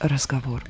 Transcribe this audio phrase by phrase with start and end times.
[0.00, 0.62] разговор.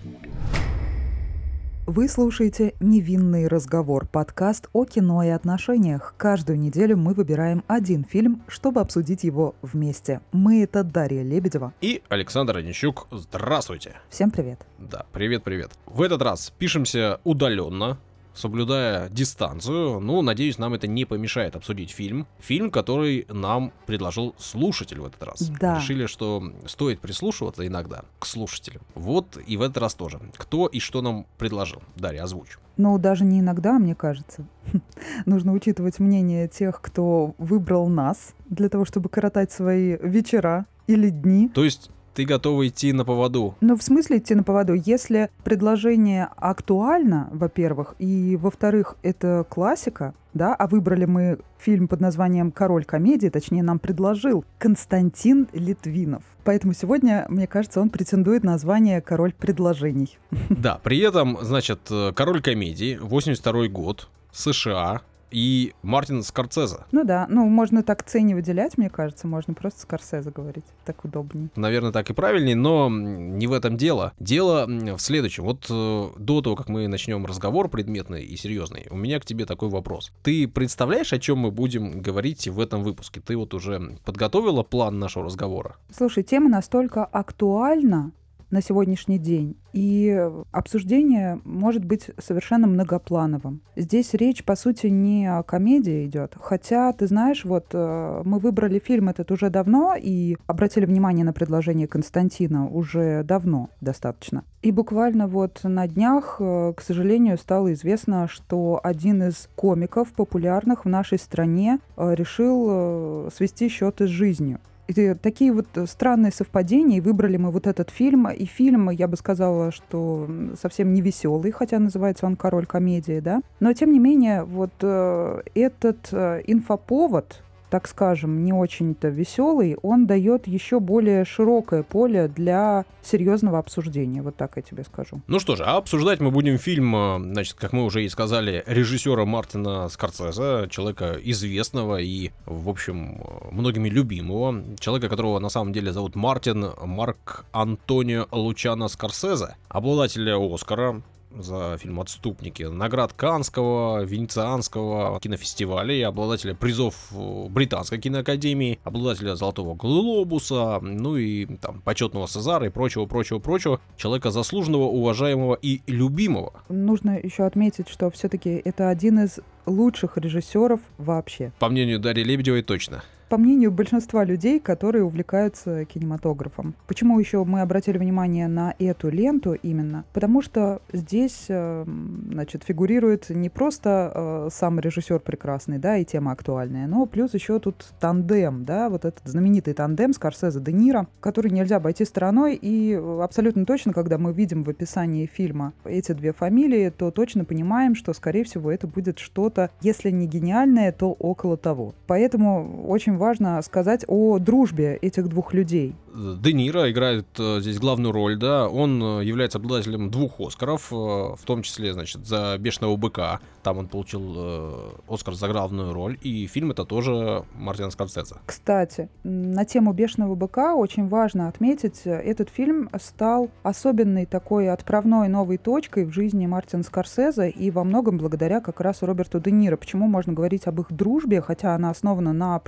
[1.86, 6.14] Вы слушаете «Невинный разговор»– подкаст о кино и отношениях.
[6.18, 10.20] Каждую неделю мы выбираем один фильм, чтобы обсудить его вместе.
[10.30, 11.72] Мы– это Дарья Лебедева.
[11.80, 13.06] И Александр Онищук.
[13.10, 13.94] Здравствуйте.
[14.10, 14.66] Всем привет.
[14.78, 15.70] Да, привет-привет.
[15.86, 17.96] В этот раз пишемся удаленно,
[18.38, 20.00] соблюдая дистанцию.
[20.00, 22.26] Ну, надеюсь, нам это не помешает обсудить фильм.
[22.38, 25.50] Фильм, который нам предложил слушатель в этот раз.
[25.60, 25.76] Да.
[25.76, 28.82] Решили, что стоит прислушиваться иногда к слушателям.
[28.94, 30.20] Вот и в этот раз тоже.
[30.36, 31.82] Кто и что нам предложил?
[31.96, 32.58] Дарья, озвучь.
[32.76, 34.46] Ну, даже не иногда, мне кажется.
[35.26, 41.48] Нужно учитывать мнение тех, кто выбрал нас для того, чтобы коротать свои вечера или дни.
[41.48, 43.54] То есть ты готова идти на поводу.
[43.60, 44.74] Ну, в смысле идти на поводу?
[44.74, 52.50] Если предложение актуально, во-первых, и, во-вторых, это классика, да, а выбрали мы фильм под названием
[52.50, 56.24] «Король комедии», точнее, нам предложил Константин Литвинов.
[56.42, 60.18] Поэтому сегодня, мне кажется, он претендует на звание «Король предложений».
[60.48, 66.86] Да, при этом, значит, «Король комедии», 82 год, США, и Мартин Скорцеза.
[66.92, 71.04] Ну да, ну можно так C не выделять, мне кажется, можно просто Скорсезе говорить, так
[71.04, 71.48] удобнее.
[71.56, 74.12] Наверное, так и правильнее, но не в этом дело.
[74.18, 75.44] Дело в следующем.
[75.44, 79.46] Вот э, до того, как мы начнем разговор предметный и серьезный, у меня к тебе
[79.46, 80.12] такой вопрос.
[80.22, 83.20] Ты представляешь, о чем мы будем говорить в этом выпуске?
[83.20, 85.76] Ты вот уже подготовила план нашего разговора?
[85.90, 88.12] Слушай, тема настолько актуальна,
[88.50, 89.56] на сегодняшний день.
[89.72, 93.60] И обсуждение может быть совершенно многоплановым.
[93.76, 96.34] Здесь речь, по сути, не о комедии идет.
[96.40, 101.32] Хотя, ты знаешь, вот э, мы выбрали фильм этот уже давно и обратили внимание на
[101.32, 104.44] предложение Константина уже давно достаточно.
[104.62, 110.86] И буквально вот на днях, э, к сожалению, стало известно, что один из комиков популярных
[110.86, 114.60] в нашей стране э, решил свести счеты с жизнью.
[114.88, 118.28] И такие вот странные совпадения, и выбрали мы вот этот фильм.
[118.28, 120.28] И фильм, я бы сказала, что
[120.60, 123.42] совсем не веселый, хотя называется он «Король комедии», да.
[123.60, 130.06] Но, тем не менее, вот э, этот э, инфоповод, так скажем, не очень-то веселый, он
[130.06, 134.22] дает еще более широкое поле для серьезного обсуждения.
[134.22, 135.20] Вот так я тебе скажу.
[135.26, 138.64] Ну что же, а обсуждать мы будем фильм, э, значит, как мы уже и сказали,
[138.66, 143.20] режиссера Мартина Скорсезе, человека известного и, в общем,
[143.50, 151.02] многими любимого, человека, которого на самом деле зовут Мартин Марк Антонио Лучано Скорсезе, обладателя Оскара,
[151.36, 159.74] за фильм «Отступники», наград Канского, Венецианского кинофестиваля и обладателя призов э, Британской киноакадемии, обладателя Золотого
[159.74, 163.80] Глобуса, ну и там почетного Цезара и прочего, прочего, прочего.
[163.96, 166.52] Человека заслуженного, уважаемого и любимого.
[166.68, 171.52] Нужно еще отметить, что все-таки это один из лучших режиссеров вообще.
[171.58, 176.74] По мнению Дарьи Лебедевой, точно по мнению большинства людей, которые увлекаются кинематографом.
[176.86, 180.04] Почему еще мы обратили внимание на эту ленту именно?
[180.12, 181.84] Потому что здесь, э,
[182.30, 187.58] значит, фигурирует не просто э, сам режиссер прекрасный, да, и тема актуальная, но плюс еще
[187.58, 192.94] тут тандем, да, вот этот знаменитый тандем Скорсезе Де Ниро, который нельзя обойти стороной, и
[192.94, 198.12] абсолютно точно, когда мы видим в описании фильма эти две фамилии, то точно понимаем, что,
[198.14, 201.94] скорее всего, это будет что-то, если не гениальное, то около того.
[202.06, 205.94] Поэтому очень важно сказать о дружбе этих двух людей.
[206.14, 210.94] Де Ниро играет э, здесь главную роль, да, он э, является обладателем двух Оскаров, э,
[210.96, 216.46] в том числе, значит, за «Бешеного быка», там он получил Оскар за главную роль, и
[216.46, 218.36] фильм это тоже Мартина Скорсезе.
[218.46, 225.58] Кстати, на тему «Бешеного быка» очень важно отметить, этот фильм стал особенной такой отправной новой
[225.58, 229.76] точкой в жизни Мартина Скорсезе, и во многом благодаря как раз Роберту Де Ниро.
[229.76, 232.58] Почему можно говорить об их дружбе, хотя она основана на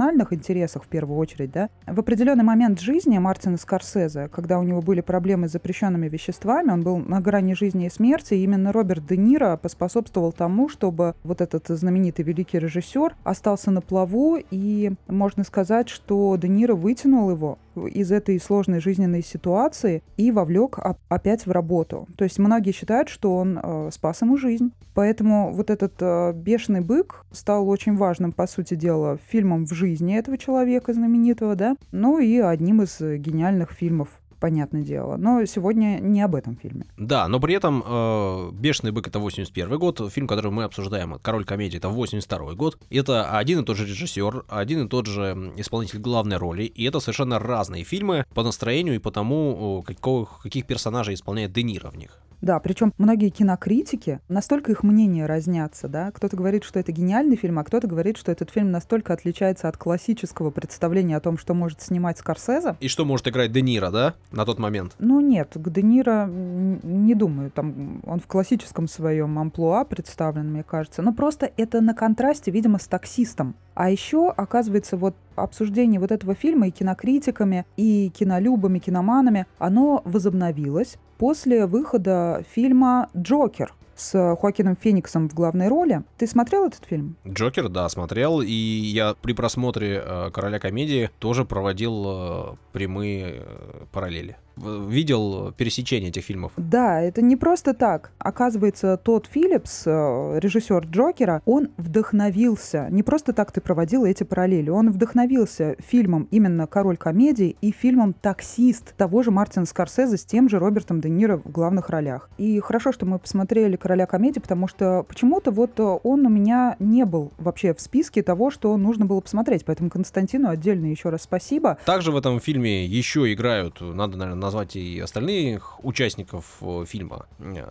[0.00, 1.68] профессиональных интересах в первую очередь, да?
[1.86, 6.82] В определенный момент жизни Мартина Скорсезе, когда у него были проблемы с запрещенными веществами, он
[6.82, 11.42] был на грани жизни и смерти, и именно Роберт Де Ниро поспособствовал тому, чтобы вот
[11.42, 17.58] этот знаменитый великий режиссер остался на плаву, и можно сказать, что Де Ниро вытянул его
[17.76, 20.78] из этой сложной жизненной ситуации и вовлек
[21.08, 22.08] опять в работу.
[22.16, 24.72] То есть многие считают, что он э, спас ему жизнь.
[24.94, 30.16] Поэтому вот этот э, бешеный бык стал очень важным, по сути дела, фильмом в жизни
[30.16, 34.08] этого человека знаменитого, да, ну и одним из гениальных фильмов
[34.40, 35.16] понятное дело.
[35.16, 36.86] Но сегодня не об этом фильме.
[36.96, 41.44] Да, но при этом э, «Бешеный бык»— это 81 год, фильм, который мы обсуждаем, «Король
[41.44, 42.78] комедии»— это 82 год.
[42.90, 47.00] Это один и тот же режиссер, один и тот же исполнитель главной роли, и это
[47.00, 51.96] совершенно разные фильмы по настроению и по тому, какого, каких персонажей исполняет Де Ниро в
[51.96, 52.20] них.
[52.40, 56.10] Да, причем многие кинокритики, настолько их мнения разнятся, да.
[56.10, 59.76] Кто-то говорит, что это гениальный фильм, а кто-то говорит, что этот фильм настолько отличается от
[59.76, 62.76] классического представления о том, что может снимать Скорсезе.
[62.80, 64.94] И что может играть Де Ниро, да, на тот момент?
[64.98, 70.62] Ну нет, к Де Ниро не думаю, там он в классическом своем амплуа представлен, мне
[70.62, 71.02] кажется.
[71.02, 73.54] Но просто это на контрасте, видимо, с таксистом.
[73.74, 80.96] А еще, оказывается, вот обсуждение вот этого фильма и кинокритиками, и кинолюбами, киноманами, оно возобновилось
[81.18, 86.02] после выхода фильма «Джокер», с Хоакином Фениксом в главной роли.
[86.16, 87.16] Ты смотрел этот фильм?
[87.26, 88.40] Джокер, да, смотрел.
[88.40, 96.10] И я при просмотре э, Короля комедии тоже проводил э, прямые э, параллели видел пересечение
[96.10, 96.52] этих фильмов.
[96.56, 98.12] Да, это не просто так.
[98.18, 102.88] Оказывается, тот Филлипс, э, режиссер Джокера, он вдохновился.
[102.90, 104.70] Не просто так ты проводил эти параллели.
[104.70, 110.48] Он вдохновился фильмом именно «Король комедии» и фильмом «Таксист» того же Мартина Скорсезе с тем
[110.48, 112.30] же Робертом Де Ниро в главных ролях.
[112.38, 116.76] И хорошо, что мы посмотрели «Короля комедии», потому что почему-то вот э, он у меня
[116.78, 119.64] не был вообще в списке того, что нужно было посмотреть.
[119.64, 121.78] Поэтому Константину отдельно еще раз спасибо.
[121.84, 127.26] Также в этом фильме еще играют, надо, наверное, назвать и остальных участников э, фильма.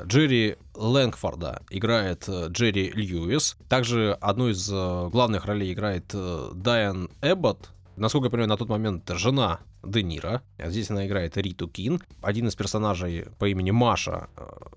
[0.05, 3.57] Джерри Лэнгфорда играет э, Джерри Льюис.
[3.67, 6.13] Также одну из э, главных ролей играет
[6.53, 10.41] Дайан Эббот, насколько я понимаю, на тот момент жена Де Ниро.
[10.57, 12.01] Здесь она играет Риту Кин.
[12.21, 14.27] Один из персонажей по имени Маша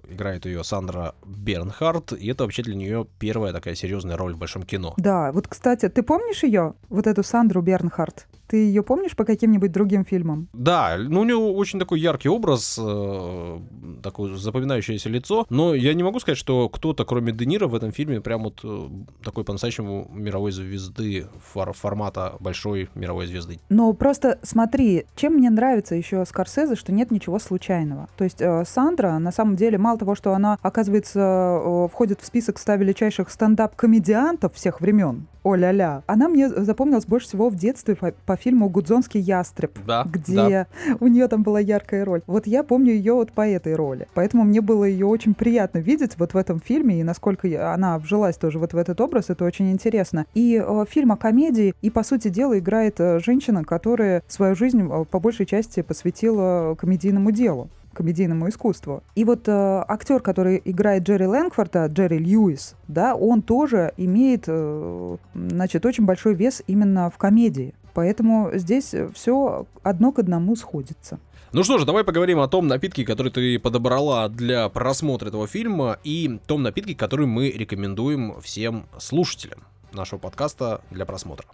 [0.09, 4.63] играет ее Сандра Бернхард, и это вообще для нее первая такая серьезная роль в большом
[4.63, 4.95] кино.
[4.97, 8.27] Да, вот, кстати, ты помнишь ее, вот эту Сандру Бернхард?
[8.53, 10.51] Ты ее помнишь по каким-нибудь другим фильмам?
[10.53, 13.59] Да, ну у нее очень такой яркий образ, э,
[14.03, 17.93] такое запоминающееся лицо, но я не могу сказать, что кто-то, кроме Де Ниро, в этом
[17.93, 18.89] фильме прям вот э,
[19.25, 23.59] такой по-настоящему мировой звезды фор формата большой мировой звезды.
[23.71, 28.11] Но просто смотри, чем мне нравится еще Скорсезе, что нет ничего случайного.
[28.19, 32.27] То есть э, Сандра, на самом деле, мало того, что она, оказывается, э, входит в
[32.27, 36.03] список 100 величайших стендап-комедиантов всех времен, о-ля-ля.
[36.07, 40.67] Она мне запомнилась больше всего в детстве по, по фильму «Гудзонский ястреб», да, где да.
[41.01, 42.23] у нее там была яркая роль.
[42.27, 44.09] Вот я помню ее вот по этой роли.
[44.15, 48.37] Поэтому мне было ее очень приятно видеть вот в этом фильме, и насколько она вжилась
[48.37, 50.27] тоже вот в этот образ, это очень интересно.
[50.35, 54.83] И э, фильм о комедии, и, по сути дела, играет э, женщина, которая свою жизнь
[54.83, 59.03] э, по большей части посвятила комедийному делу комедийному искусству.
[59.15, 65.17] И вот э, актер, который играет Джерри Лэнгфорда, Джерри Льюис, да, он тоже имеет, э,
[65.35, 67.75] значит, очень большой вес именно в комедии.
[67.95, 71.19] Поэтому здесь все одно к одному сходится.
[71.53, 75.99] Ну что ж, давай поговорим о том напитке, который ты подобрала для просмотра этого фильма,
[76.03, 81.47] и том напитке, который мы рекомендуем всем слушателям нашего подкаста для просмотра.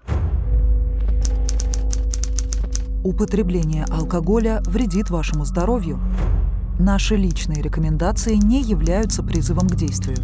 [3.02, 6.00] Употребление алкоголя вредит вашему здоровью.
[6.78, 10.16] Наши личные рекомендации не являются призывом к действию.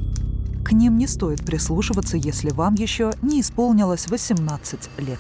[0.64, 5.18] К ним не стоит прислушиваться, если вам еще не исполнилось 18 лет.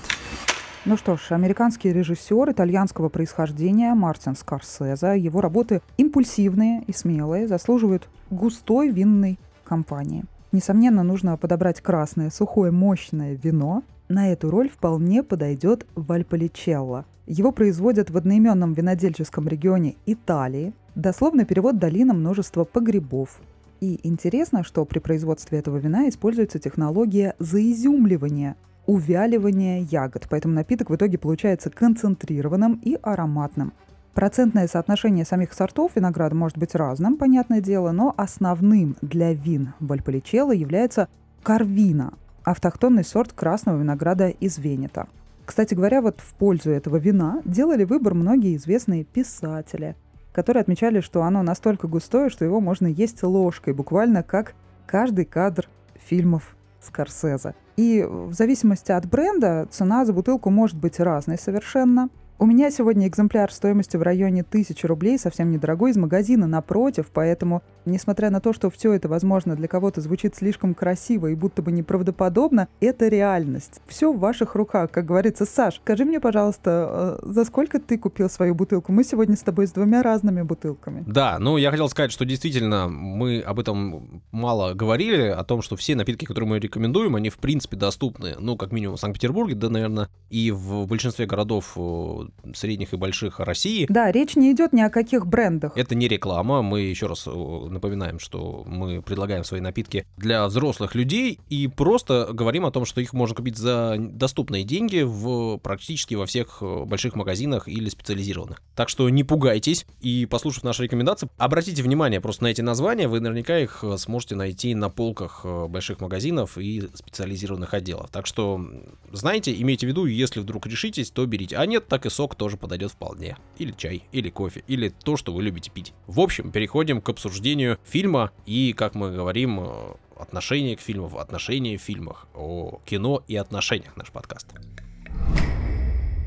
[0.86, 8.06] Ну что ж, американский режиссер итальянского происхождения Мартин Скорсезе, его работы импульсивные и смелые, заслуживают
[8.28, 10.24] густой винной кампании.
[10.52, 13.82] Несомненно, нужно подобрать красное, сухое, мощное вино.
[14.10, 20.74] На эту роль вполне подойдет Вальполичелло, его производят в одноименном винодельческом регионе Италии.
[20.94, 23.40] Дословный перевод «долина множества погребов».
[23.80, 30.96] И интересно, что при производстве этого вина используется технология заизюмливания, увяливания ягод, поэтому напиток в
[30.96, 33.72] итоге получается концентрированным и ароматным.
[34.14, 40.52] Процентное соотношение самих сортов винограда может быть разным, понятное дело, но основным для вин Вальполичелло
[40.52, 41.08] является
[41.42, 42.14] карвина,
[42.44, 45.08] автохтонный сорт красного винограда из Венета–
[45.44, 49.94] кстати говоря, вот в пользу этого вина делали выбор многие известные писатели,
[50.32, 54.54] которые отмечали, что оно настолько густое, что его можно есть ложкой, буквально как
[54.86, 55.68] каждый кадр
[56.06, 56.53] фильмов
[56.84, 57.54] Скорсезе.
[57.76, 62.08] И в зависимости от бренда цена за бутылку может быть разной совершенно.
[62.36, 67.62] У меня сегодня экземпляр стоимостью в районе 1000 рублей, совсем недорогой, из магазина напротив, поэтому,
[67.84, 71.70] несмотря на то, что все это, возможно, для кого-то звучит слишком красиво и будто бы
[71.70, 73.80] неправдоподобно, это реальность.
[73.86, 75.46] Все в ваших руках, как говорится.
[75.46, 78.90] Саш, скажи мне, пожалуйста, э, за сколько ты купил свою бутылку?
[78.90, 81.04] Мы сегодня с тобой с двумя разными бутылками.
[81.06, 85.76] Да, ну я хотел сказать, что действительно мы об этом мало говорили, о том, что
[85.76, 89.70] все напитки, которые мы рекомендуем, они в принципе доступны, ну, как минимум в Санкт-Петербурге, да,
[89.70, 92.23] наверное, и в большинстве городов э,
[92.54, 93.86] средних и больших России.
[93.88, 95.72] Да, речь не идет ни о каких брендах.
[95.76, 96.62] Это не реклама.
[96.62, 102.28] Мы еще раз э, напоминаем, что мы предлагаем свои напитки для взрослых людей и просто
[102.32, 106.84] говорим о том, что их можно купить за доступные деньги в практически во всех э,
[106.84, 108.62] больших магазинах или специализированных.
[108.74, 113.20] Так что не пугайтесь и, послушав наши рекомендации, обратите внимание просто на эти названия, вы
[113.20, 118.10] наверняка их э, сможете найти на полках больших магазинов и специализированных отделов.
[118.10, 118.64] Так что,
[119.12, 121.56] знаете, имейте в виду, если вдруг решитесь, то берите.
[121.56, 123.36] А нет, так и сок тоже подойдет вполне.
[123.58, 125.92] Или чай, или кофе, или то, что вы любите пить.
[126.06, 131.76] В общем, переходим к обсуждению фильма и, как мы говорим, э, отношение к фильму, отношения
[131.76, 134.46] в фильмах, о кино и отношениях наш подкаст.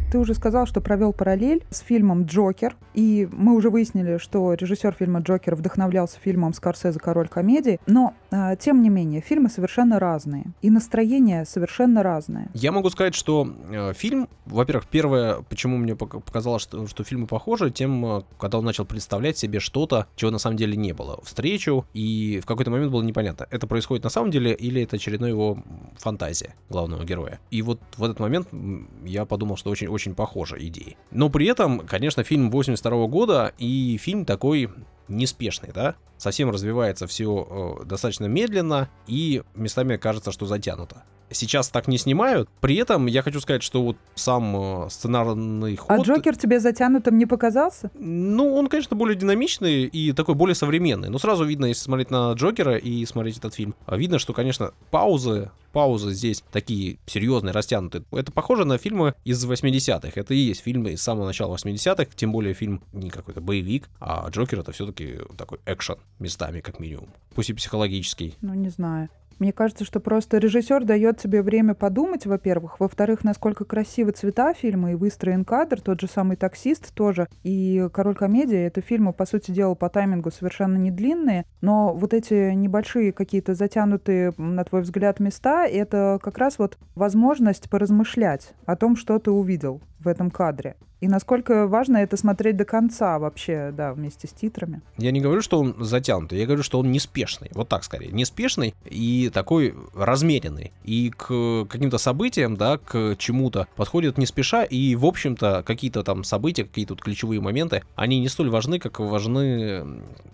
[0.09, 4.93] Ты уже сказал, что провел параллель с фильмом «Джокер», и мы уже выяснили, что режиссер
[4.93, 10.45] фильма «Джокер» вдохновлялся фильмом Скорсезе «Король комедии», но, а, тем не менее, фильмы совершенно разные,
[10.61, 12.49] и настроение совершенно разное.
[12.53, 17.69] Я могу сказать, что э, фильм, во-первых, первое, почему мне показалось, что, что фильмы похожи,
[17.69, 21.85] тем, э, когда он начал представлять себе что-то, чего на самом деле не было, встречу,
[21.93, 25.61] и в какой-то момент было непонятно, это происходит на самом деле или это очередная его
[25.97, 27.41] фантазия главного героя.
[27.51, 28.47] И вот в этот момент
[29.03, 30.95] я подумал, что очень очень похожи идеи.
[31.11, 34.69] Но при этом, конечно, фильм 82 года и фильм такой
[35.07, 35.95] неспешный, да?
[36.17, 42.49] Совсем развивается все э, достаточно медленно и местами кажется, что затянуто сейчас так не снимают.
[42.61, 45.91] При этом я хочу сказать, что вот сам э, сценарный а ход...
[45.91, 47.91] А Джокер тебе затянутым не показался?
[47.95, 51.09] Ну, он, конечно, более динамичный и такой более современный.
[51.09, 54.71] Но сразу видно, если смотреть на Джокера и смотреть этот фильм, а видно, что, конечно,
[54.91, 58.03] паузы, паузы здесь такие серьезные, растянутые.
[58.11, 60.11] Это похоже на фильмы из 80-х.
[60.15, 64.27] Это и есть фильмы из самого начала 80-х, тем более фильм не какой-то боевик, а
[64.29, 67.09] Джокер это все-таки такой экшен местами, как минимум.
[67.35, 68.35] Пусть и психологический.
[68.41, 69.09] Ну, не знаю.
[69.39, 72.79] Мне кажется, что просто режиссер дает себе время подумать, во-первых.
[72.79, 75.81] Во-вторых, насколько красивы цвета фильма и выстроен кадр.
[75.81, 77.27] Тот же самый «Таксист» тоже.
[77.43, 81.45] И «Король комедии»— это фильмы, по сути дела, по таймингу совершенно не длинные.
[81.61, 87.69] Но вот эти небольшие какие-то затянутые, на твой взгляд, места— это как раз вот возможность
[87.69, 90.75] поразмышлять о том, что ты увидел в этом кадре.
[90.99, 94.81] И насколько важно это смотреть до конца вообще, да, вместе с титрами.
[94.97, 97.51] Я не говорю, что он затянутый, я говорю, что он неспешный.
[97.53, 98.11] Вот так скорее.
[98.11, 100.73] Неспешный и такой размеренный.
[100.83, 104.63] И к каким-то событиям, да, к чему-то подходит не спеша.
[104.63, 108.99] И, в общем-то, какие-то там события, какие-то вот ключевые моменты, они не столь важны, как
[108.99, 109.85] важны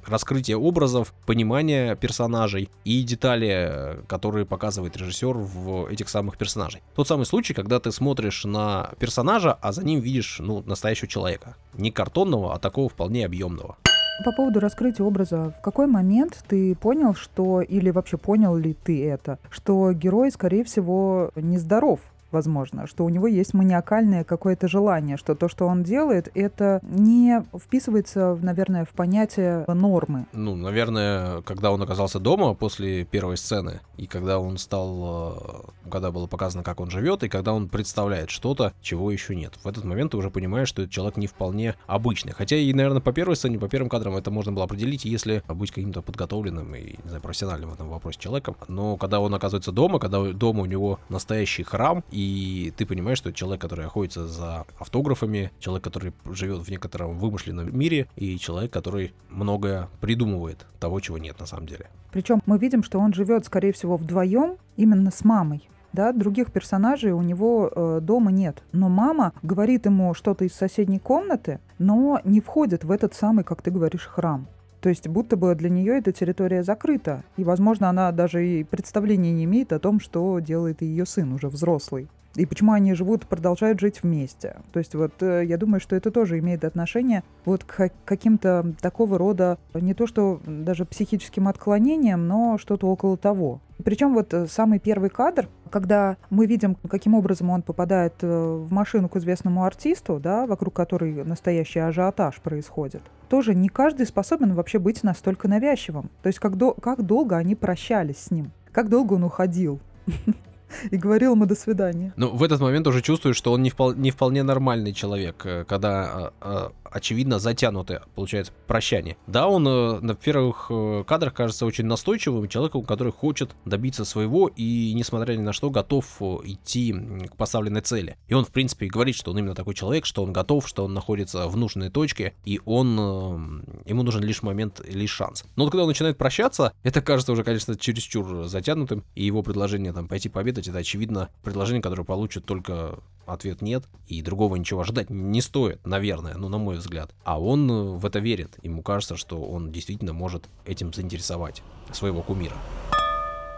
[0.05, 6.81] раскрытие образов, понимание персонажей и детали, которые показывает режиссер в этих самых персонажей.
[6.95, 11.55] Тот самый случай, когда ты смотришь на персонажа, а за ним видишь, ну, настоящего человека.
[11.73, 13.77] Не картонного, а такого вполне объемного.
[14.23, 19.05] По поводу раскрытия образа, в какой момент ты понял, что, или вообще понял ли ты
[19.07, 21.99] это, что герой, скорее всего, нездоров
[22.33, 27.43] возможно, что у него есть маниакальное какое-то желание, что то, что он делает, это не
[27.57, 30.25] вписывается, наверное, в понятие нормы.
[30.33, 36.11] Ну, наверное, когда он оказался дома после первой сцены, и когда он стал, э, когда
[36.11, 39.53] было показано, как он живет, и когда он представляет что-то, чего еще нет.
[39.63, 42.33] В этот момент ты уже понимаешь, что этот человек не вполне обычный.
[42.33, 45.71] Хотя и, наверное, по первой сцене, по первым кадрам это можно было определить, если быть
[45.71, 48.55] каким-то подготовленным и, не знаю, профессиональным в этом вопросе человеком.
[48.67, 53.17] Но когда он оказывается дома, когда дома у него настоящий храм, и и ты понимаешь,
[53.17, 58.71] что человек, который охотится за автографами, человек, который живет в некотором вымышленном мире, и человек,
[58.71, 61.87] который многое придумывает того, чего нет на самом деле.
[62.11, 65.67] Причем мы видим, что он живет, скорее всего, вдвоем именно с мамой.
[65.91, 68.63] Да, других персонажей у него э, дома нет.
[68.71, 73.61] Но мама говорит ему что-то из соседней комнаты, но не входит в этот самый, как
[73.61, 74.47] ты говоришь, храм.
[74.83, 77.23] То есть будто бы для нее эта территория закрыта.
[77.37, 81.47] И, возможно, она даже и представления не имеет о том, что делает ее сын уже
[81.47, 82.09] взрослый.
[82.35, 84.57] И почему они живут, продолжают жить вместе.
[84.73, 89.17] То есть вот э, я думаю, что это тоже имеет отношение вот к каким-то такого
[89.17, 93.61] рода, не то что даже психическим отклонениям, но что-то около того.
[93.83, 98.71] Причем вот э, самый первый кадр, когда мы видим, каким образом он попадает э, в
[98.71, 104.79] машину к известному артисту, да, вокруг которой настоящий ажиотаж происходит, тоже не каждый способен вообще
[104.79, 106.09] быть настолько навязчивым.
[106.21, 109.79] То есть как, до, как долго они прощались с ним, как долго он уходил
[110.91, 112.13] и говорил ему до свидания.
[112.15, 115.65] Ну, в этот момент уже чувствуешь, что он не, впол- не вполне нормальный человек, э,
[115.65, 119.17] когда э, очевидно затянутое, получается, прощание.
[119.27, 124.49] Да, он э, на первых э, кадрах кажется очень настойчивым человеком, который хочет добиться своего
[124.55, 128.15] и, несмотря ни на что, готов э, идти к поставленной цели.
[128.27, 130.93] И он, в принципе, говорит, что он именно такой человек, что он готов, что он
[130.93, 135.45] находится в нужной точке, и он, ему нужен лишь момент, лишь шанс.
[135.55, 139.93] Но вот когда он начинает прощаться, это кажется уже, конечно, чересчур затянутым, и его предложение
[139.93, 145.09] там пойти пообедать это, очевидно, предложение, которое получит только ответ нет, и другого ничего ожидать
[145.09, 146.82] не стоит, наверное, ну, на мой взгляд.
[147.23, 148.57] А он э, в это верит.
[148.61, 152.55] Ему кажется, что он действительно может этим заинтересовать своего кумира.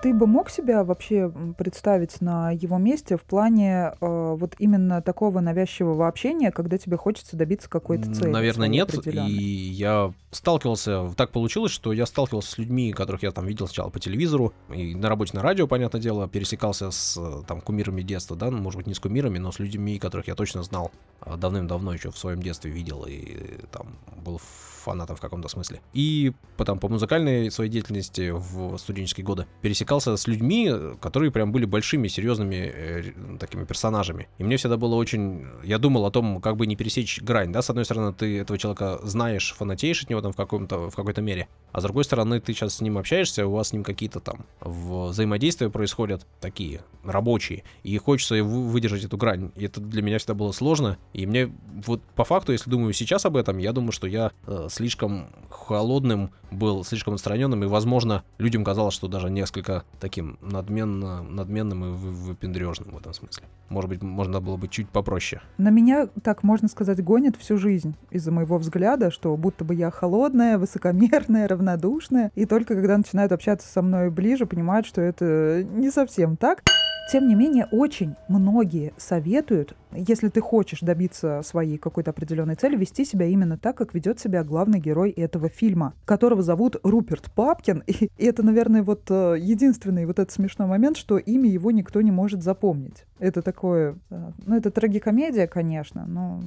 [0.06, 5.40] Ты бы мог себя вообще представить на его месте в плане э, вот именно такого
[5.40, 8.30] навязчивого общения, когда тебе хочется добиться какой-то цели?
[8.30, 8.94] Наверное, нет.
[9.08, 13.90] И я сталкивался, так получилось, что я сталкивался с людьми, которых я там видел сначала
[13.90, 18.52] по телевизору, и на работе на радио, понятное дело, пересекался с там кумирами детства, да,
[18.52, 21.92] ну, может быть, не с кумирами, но с людьми, которых я точно знал а, давным-давно
[21.94, 23.88] еще в своем детстве видел, и там
[24.24, 24.40] был
[24.86, 25.82] фанатом в каком-то смысле.
[25.94, 31.66] И потом по музыкальной своей деятельности в студенческие годы пересекался с людьми, которые прям были
[31.66, 33.04] большими, серьезными э,
[33.40, 34.28] такими персонажами.
[34.38, 35.46] И мне всегда было очень...
[35.64, 38.58] Я думал о том, как бы не пересечь грань, да, с одной стороны, ты этого
[38.58, 42.40] человека знаешь, фанатеешь от него там в, каком-то, в какой-то мере, а с другой стороны,
[42.40, 47.64] ты сейчас с ним общаешься, у вас с ним какие-то там взаимодействия происходят такие, рабочие,
[47.84, 49.52] и хочется выдержать эту грань.
[49.56, 51.52] И это для меня всегда было сложно, и мне
[51.86, 56.32] вот по факту, если думаю сейчас об этом, я думаю, что я э, слишком холодным
[56.52, 62.92] был, слишком отстраненным, и, возможно, людям казалось, что даже несколько таким надменно, надменным и выпендрежным
[62.92, 63.46] в этом смысле.
[63.70, 65.42] Может быть, можно было бы чуть попроще.
[65.58, 69.92] На меня, так можно сказать, гонит всю жизнь из-за моего взгляда, что будто бы я
[69.92, 75.90] холодная, высокомерная, равнодушная, и только когда начинают общаться со мной ближе, понимают, что это не
[75.90, 76.64] совсем так.
[77.08, 83.06] Тем не менее, очень многие советуют, если ты хочешь добиться своей какой-то определенной цели, вести
[83.06, 87.84] себя именно так, как ведет себя главный герой этого фильма, которого зовут Руперт Папкин.
[87.86, 92.02] И, и это, наверное, вот э, единственный вот этот смешной момент, что имя его никто
[92.02, 93.06] не может запомнить.
[93.20, 96.42] Это такое, э, ну, это трагикомедия, конечно, но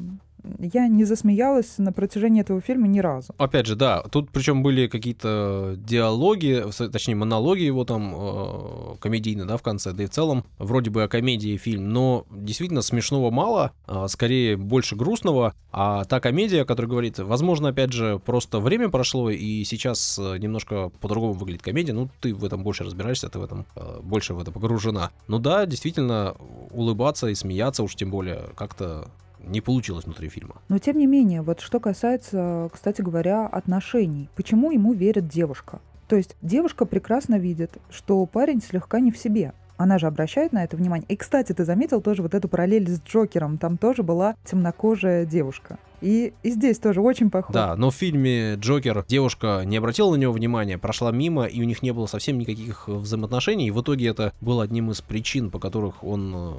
[0.58, 3.34] я не засмеялась на протяжении этого фильма ни разу.
[3.38, 9.56] Опять же, да, тут причем были какие-то диалоги, точнее монологи его там э, комедийные, да,
[9.56, 13.72] в конце, да и в целом вроде бы о комедии фильм, но действительно смешного мало,
[13.86, 19.30] э, скорее больше грустного, а та комедия, которая говорит, возможно, опять же, просто время прошло
[19.30, 23.44] и сейчас э, немножко по-другому выглядит комедия, ну ты в этом больше разбираешься, ты в
[23.44, 25.10] этом э, больше в это погружена.
[25.26, 26.36] Ну да, действительно,
[26.70, 29.08] улыбаться и смеяться уж тем более как-то
[29.44, 30.56] не получилось внутри фильма.
[30.68, 35.80] Но тем не менее, вот что касается, кстати говоря, отношений, почему ему верит девушка?
[36.08, 39.52] То есть девушка прекрасно видит, что парень слегка не в себе.
[39.76, 41.06] Она же обращает на это внимание.
[41.08, 43.58] И, кстати, ты заметил тоже вот эту параллель с Джокером.
[43.58, 45.78] Там тоже была темнокожая девушка.
[46.00, 47.54] И, и здесь тоже очень похоже.
[47.54, 51.64] Да, но в фильме Джокер девушка не обратила на него внимания, прошла мимо, и у
[51.64, 53.68] них не было совсем никаких взаимоотношений.
[53.68, 56.52] И в итоге это было одним из причин, по которых он э,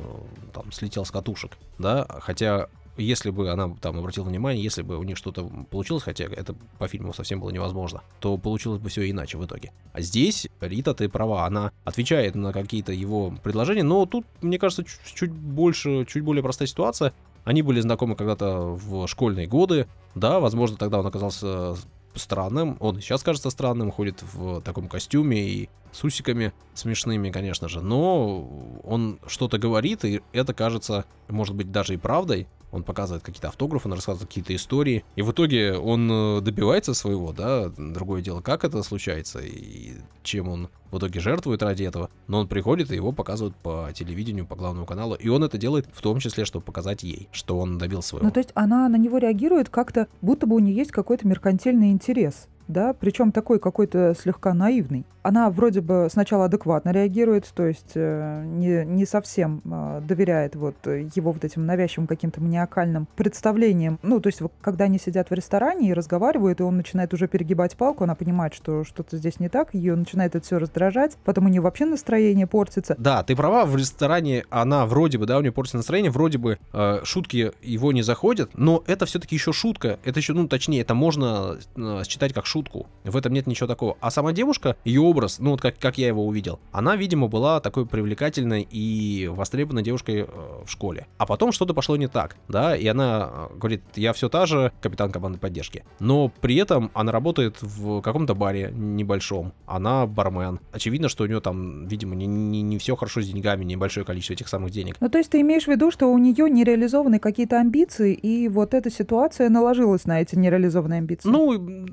[0.54, 1.58] там слетел с катушек.
[1.78, 2.68] Да, хотя
[3.00, 6.88] если бы она там обратила внимание, если бы у них что-то получилось, хотя это по
[6.88, 9.72] фильму совсем было невозможно, то получилось бы все иначе в итоге.
[9.94, 14.84] А здесь Рита, ты права, она отвечает на какие-то его предложения, но тут, мне кажется,
[14.84, 17.14] чуть, чуть больше, чуть более простая ситуация.
[17.50, 21.74] Они были знакомы когда-то в школьные годы, да, возможно, тогда он оказался
[22.14, 22.78] странным.
[22.80, 27.82] Он сейчас кажется странным, ходит в таком костюме и с усиками смешными, конечно же.
[27.82, 28.48] Но
[28.84, 33.88] он что-то говорит, и это кажется, может быть, даже и правдой он показывает какие-то автографы,
[33.88, 38.64] он рассказывает какие-то истории, и в итоге он э, добивается своего, да, другое дело, как
[38.64, 43.12] это случается, и чем он в итоге жертвует ради этого, но он приходит и его
[43.12, 47.04] показывают по телевидению, по главному каналу, и он это делает в том числе, чтобы показать
[47.04, 48.28] ей, что он добился своего.
[48.28, 51.92] Ну, то есть она на него реагирует как-то, будто бы у нее есть какой-то меркантильный
[51.92, 55.06] интерес да, причем такой какой-то слегка наивный.
[55.22, 60.76] Она вроде бы сначала адекватно реагирует, то есть э, не, не совсем э, доверяет вот
[60.86, 64.00] его вот этим навязчивым каким-то маниакальным представлениям.
[64.02, 67.28] Ну, то есть вот, когда они сидят в ресторане и разговаривают, и он начинает уже
[67.28, 71.48] перегибать палку, она понимает, что что-то здесь не так, ее начинает это все раздражать, потом
[71.48, 72.96] у нее вообще настроение портится.
[72.98, 76.60] Да, ты права, в ресторане она вроде бы, да, у нее портится настроение, вроде бы
[76.72, 80.94] э, шутки его не заходят, но это все-таки еще шутка, это еще, ну, точнее, это
[80.94, 82.88] можно э, считать как шутка шутку.
[83.04, 83.98] В этом нет ничего такого.
[84.02, 87.62] А сама девушка, ее образ, ну вот как, как я его увидел, она, видимо, была
[87.62, 90.26] такой привлекательной и востребованной девушкой э,
[90.66, 91.08] в школе.
[91.18, 94.72] А потом что-то пошло не так, да, и она э, говорит, я все та же
[94.82, 95.86] капитан команды поддержки.
[96.00, 99.54] Но при этом она работает в каком-то баре небольшом.
[99.66, 100.60] Она бармен.
[100.72, 104.34] Очевидно, что у нее там, видимо, не, не, не все хорошо с деньгами, небольшое количество
[104.34, 104.98] этих самых денег.
[105.00, 108.50] Ну, то есть ты имеешь в виду, что у нее не реализованы какие-то амбиции, и
[108.50, 111.30] вот эта ситуация наложилась на эти нереализованные амбиции?
[111.30, 111.48] Ну,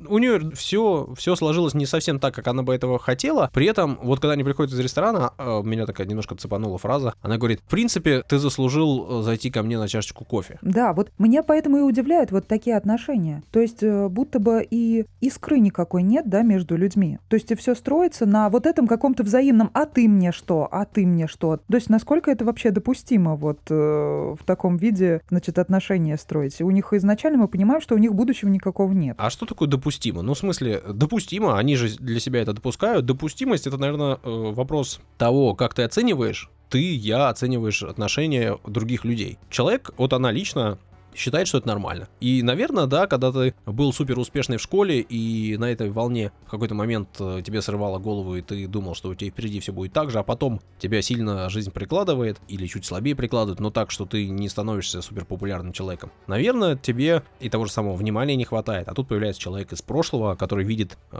[0.08, 3.50] у нее все, все сложилось не совсем так, как она бы этого хотела.
[3.52, 7.14] При этом, вот когда они приходят из ресторана, э, меня такая немножко цепанула фраза.
[7.22, 10.58] Она говорит, в принципе, ты заслужил э, зайти ко мне на чашечку кофе.
[10.62, 13.42] Да, вот меня поэтому и удивляют вот такие отношения.
[13.50, 17.18] То есть э, будто бы и искры никакой нет, да, между людьми.
[17.28, 20.84] То есть и все строится на вот этом каком-то взаимном «а ты мне что?», «а
[20.84, 21.58] ты мне что?».
[21.58, 26.60] То есть насколько это вообще допустимо вот э, в таком виде, значит, отношения строить?
[26.60, 29.16] У них изначально мы понимаем, что у них будущего никакого нет.
[29.18, 30.22] А что такое допустимо?
[30.22, 33.06] Ну, смысле, допустимо, они же для себя это допускают.
[33.06, 39.38] Допустимость— это, наверное, э, вопрос того, как ты оцениваешь ты, я оцениваешь отношения других людей.
[39.50, 40.78] Человек, вот она лично
[41.16, 42.08] считает, что это нормально.
[42.20, 46.50] И, наверное, да, когда ты был супер успешный в школе, и на этой волне в
[46.50, 49.92] какой-то момент э, тебе срывало голову, и ты думал, что у тебя впереди все будет
[49.92, 54.06] так же, а потом тебя сильно жизнь прикладывает, или чуть слабее прикладывает, но так, что
[54.06, 56.10] ты не становишься супер популярным человеком.
[56.26, 58.88] Наверное, тебе и того же самого внимания не хватает.
[58.88, 61.16] А тут появляется человек из прошлого, который видит э,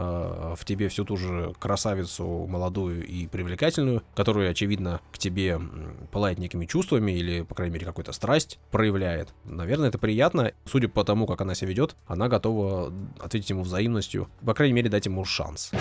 [0.57, 5.59] в тебе всю ту же красавицу молодую и привлекательную, которая, очевидно, к тебе
[6.11, 9.33] пылает некими чувствами или, по крайней мере, какую-то страсть проявляет.
[9.45, 10.53] Наверное, это приятно.
[10.65, 14.29] Судя по тому, как она себя ведет, она готова ответить ему взаимностью.
[14.45, 15.71] По крайней мере, дать ему шанс.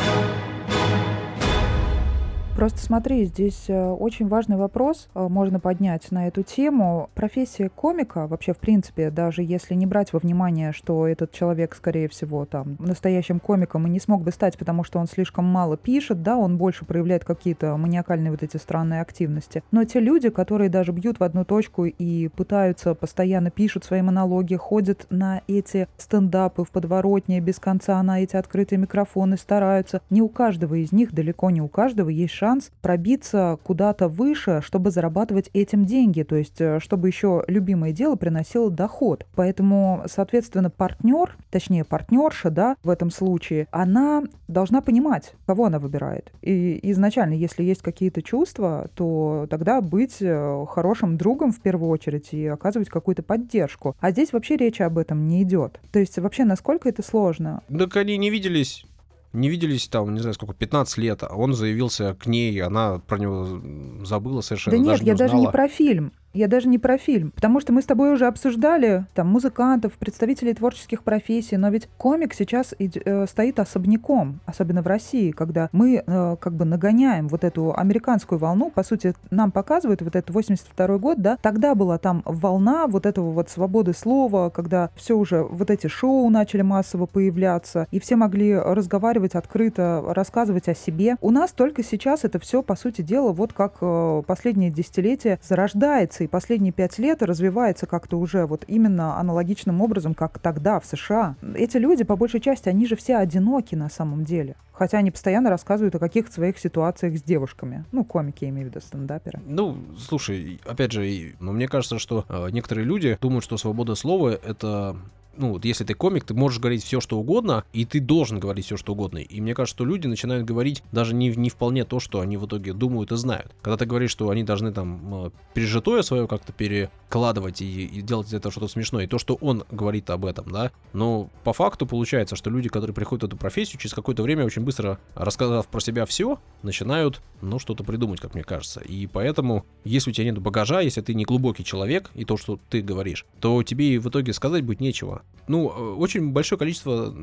[2.57, 7.11] Просто смотри, здесь э, очень важный вопрос э, можно поднять на эту тему.
[7.15, 12.09] Профессия комика, вообще, в принципе, даже если не брать во внимание, что этот человек, скорее
[12.09, 16.23] всего, там, настоящим комиком и не смог бы стать, потому что он слишком мало пишет,
[16.23, 19.63] да, он больше проявляет какие-то маниакальные вот эти странные активности.
[19.71, 24.57] Но те люди, которые даже бьют в одну точку и пытаются, постоянно пишут свои монологи,
[24.57, 30.31] ходят на эти стендапы в подворотне без конца, на эти открытые микрофоны, стараются, не у
[30.31, 35.51] каждого из них, далеко не у каждого есть шанс шанс пробиться куда-то выше, чтобы зарабатывать
[35.53, 39.27] этим деньги, то есть э, чтобы еще любимое дело приносило доход.
[39.35, 46.31] Поэтому, соответственно, партнер, точнее партнерша, да, в этом случае, она должна понимать, кого она выбирает.
[46.41, 52.33] И изначально, если есть какие-то чувства, то тогда быть э, хорошим другом в первую очередь
[52.33, 53.97] и оказывать какую-то поддержку.
[53.99, 55.81] А здесь вообще речи об этом не идет.
[55.91, 57.65] То есть вообще насколько это сложно?
[57.69, 58.87] Так они не виделись
[59.33, 63.19] не виделись там, не знаю, сколько, 15 лет, а он заявился к ней, она про
[63.19, 64.77] него забыла совершенно.
[64.77, 66.13] Да нет, даже я не даже не про фильм.
[66.37, 70.53] Я даже не про фильм, потому что мы с тобой уже обсуждали там музыкантов, представителей
[70.53, 76.37] творческих профессий, но ведь комик сейчас э, стоит особняком, особенно в России, когда мы э,
[76.39, 81.23] как бы нагоняем вот эту американскую волну, по сути, нам показывают вот этот 82 год,
[81.23, 85.87] да, тогда была там волна вот этого вот свободы слова, когда все уже вот эти
[85.87, 91.17] шоу начали массово появляться, и все могли разговаривать открыто, рассказывать о себе.
[91.23, 96.26] У нас только сейчас это все, по сути дела, вот как э, последнее десятилетие зарождается
[96.27, 101.37] и последние пять лет развивается как-то уже вот именно аналогичным образом, как тогда в США.
[101.55, 104.57] Эти люди, по большей части, они же все одиноки на самом деле.
[104.73, 107.85] Хотя они постоянно рассказывают о каких-то своих ситуациях с девушками.
[107.93, 109.41] Ну, комики, я имею в виду, стендаперы.
[109.47, 114.29] Ну, слушай, опять же, но мне кажется, что э, некоторые люди думают, что свобода слова—
[114.45, 114.97] это
[115.37, 118.67] ну, вот если ты комик, ты можешь говорить все, что угодно, и ты должен говорить
[118.67, 119.19] все, что угодно.
[119.19, 122.47] И мне кажется, что люди начинают говорить даже не, не вполне то, что они в
[122.47, 123.55] итоге думают и знают.
[123.63, 128.51] Когда ты говоришь, что они должны там пережитое свое как-то перекладывать и, и делать этого
[128.53, 132.51] что-то смешное, и то, что он говорит об этом, да, но по факту получается, что
[132.51, 136.39] люди, которые приходят в эту профессию, через какое-то время очень быстро, рассказав про себя все,
[136.63, 138.81] начинают, ну, что-то придумать, как мне кажется.
[138.81, 142.59] И поэтому, если у тебя нет багажа, если ты не глубокий человек, и то, что
[142.71, 147.15] ты говоришь, то тебе в итоге сказать будет нечего ну, э, очень большое количество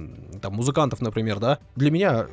[0.42, 2.28] там музыкантов, например, да, для меня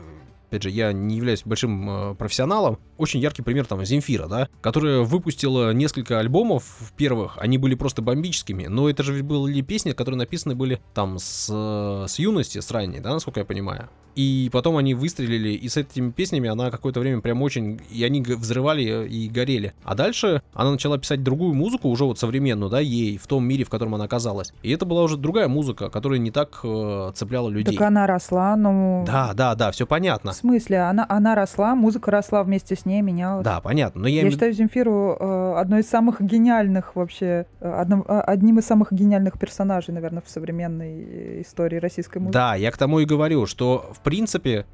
[0.51, 5.01] опять же, я не являюсь большим э, профессионалом, очень яркий пример там Земфира, да, которая
[5.01, 10.57] выпустила несколько альбомов первых, они были просто бомбическими, но это же были песни, которые написаны
[10.57, 13.89] были там с, э, с юности, с ранней, да, насколько я понимаю.
[14.17, 17.81] И потом они выстрелили, и с этими песнями она какое-то время прям очень...
[17.91, 19.73] И они взрывали и горели.
[19.85, 23.65] А дальше она начала писать другую музыку, уже вот современную, да, ей, в том мире,
[23.65, 24.53] в котором она оказалась.
[24.63, 27.77] И это была уже другая музыка, которая не так э, цепляла людей.
[27.77, 29.05] Так она росла, но...
[29.07, 30.33] Да, да, да, все понятно.
[30.41, 30.79] В смысле?
[30.81, 33.45] Она, она росла, музыка росла вместе с ней, менялась.
[33.45, 34.01] Да, понятно.
[34.01, 34.31] Но я, я им...
[34.31, 39.39] считаю Земфиру э, одной из самых гениальных вообще, э, одном, э, одним из самых гениальных
[39.39, 42.33] персонажей, наверное, в современной истории российской музыки.
[42.33, 44.65] Да, я к тому и говорю, что в принципе,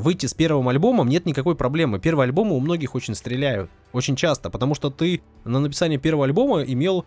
[0.00, 2.00] выйти с первым альбомом нет никакой проблемы.
[2.00, 3.70] Первые альбомы у многих очень стреляют.
[3.92, 7.06] Очень часто, потому что ты на написание первого альбома имел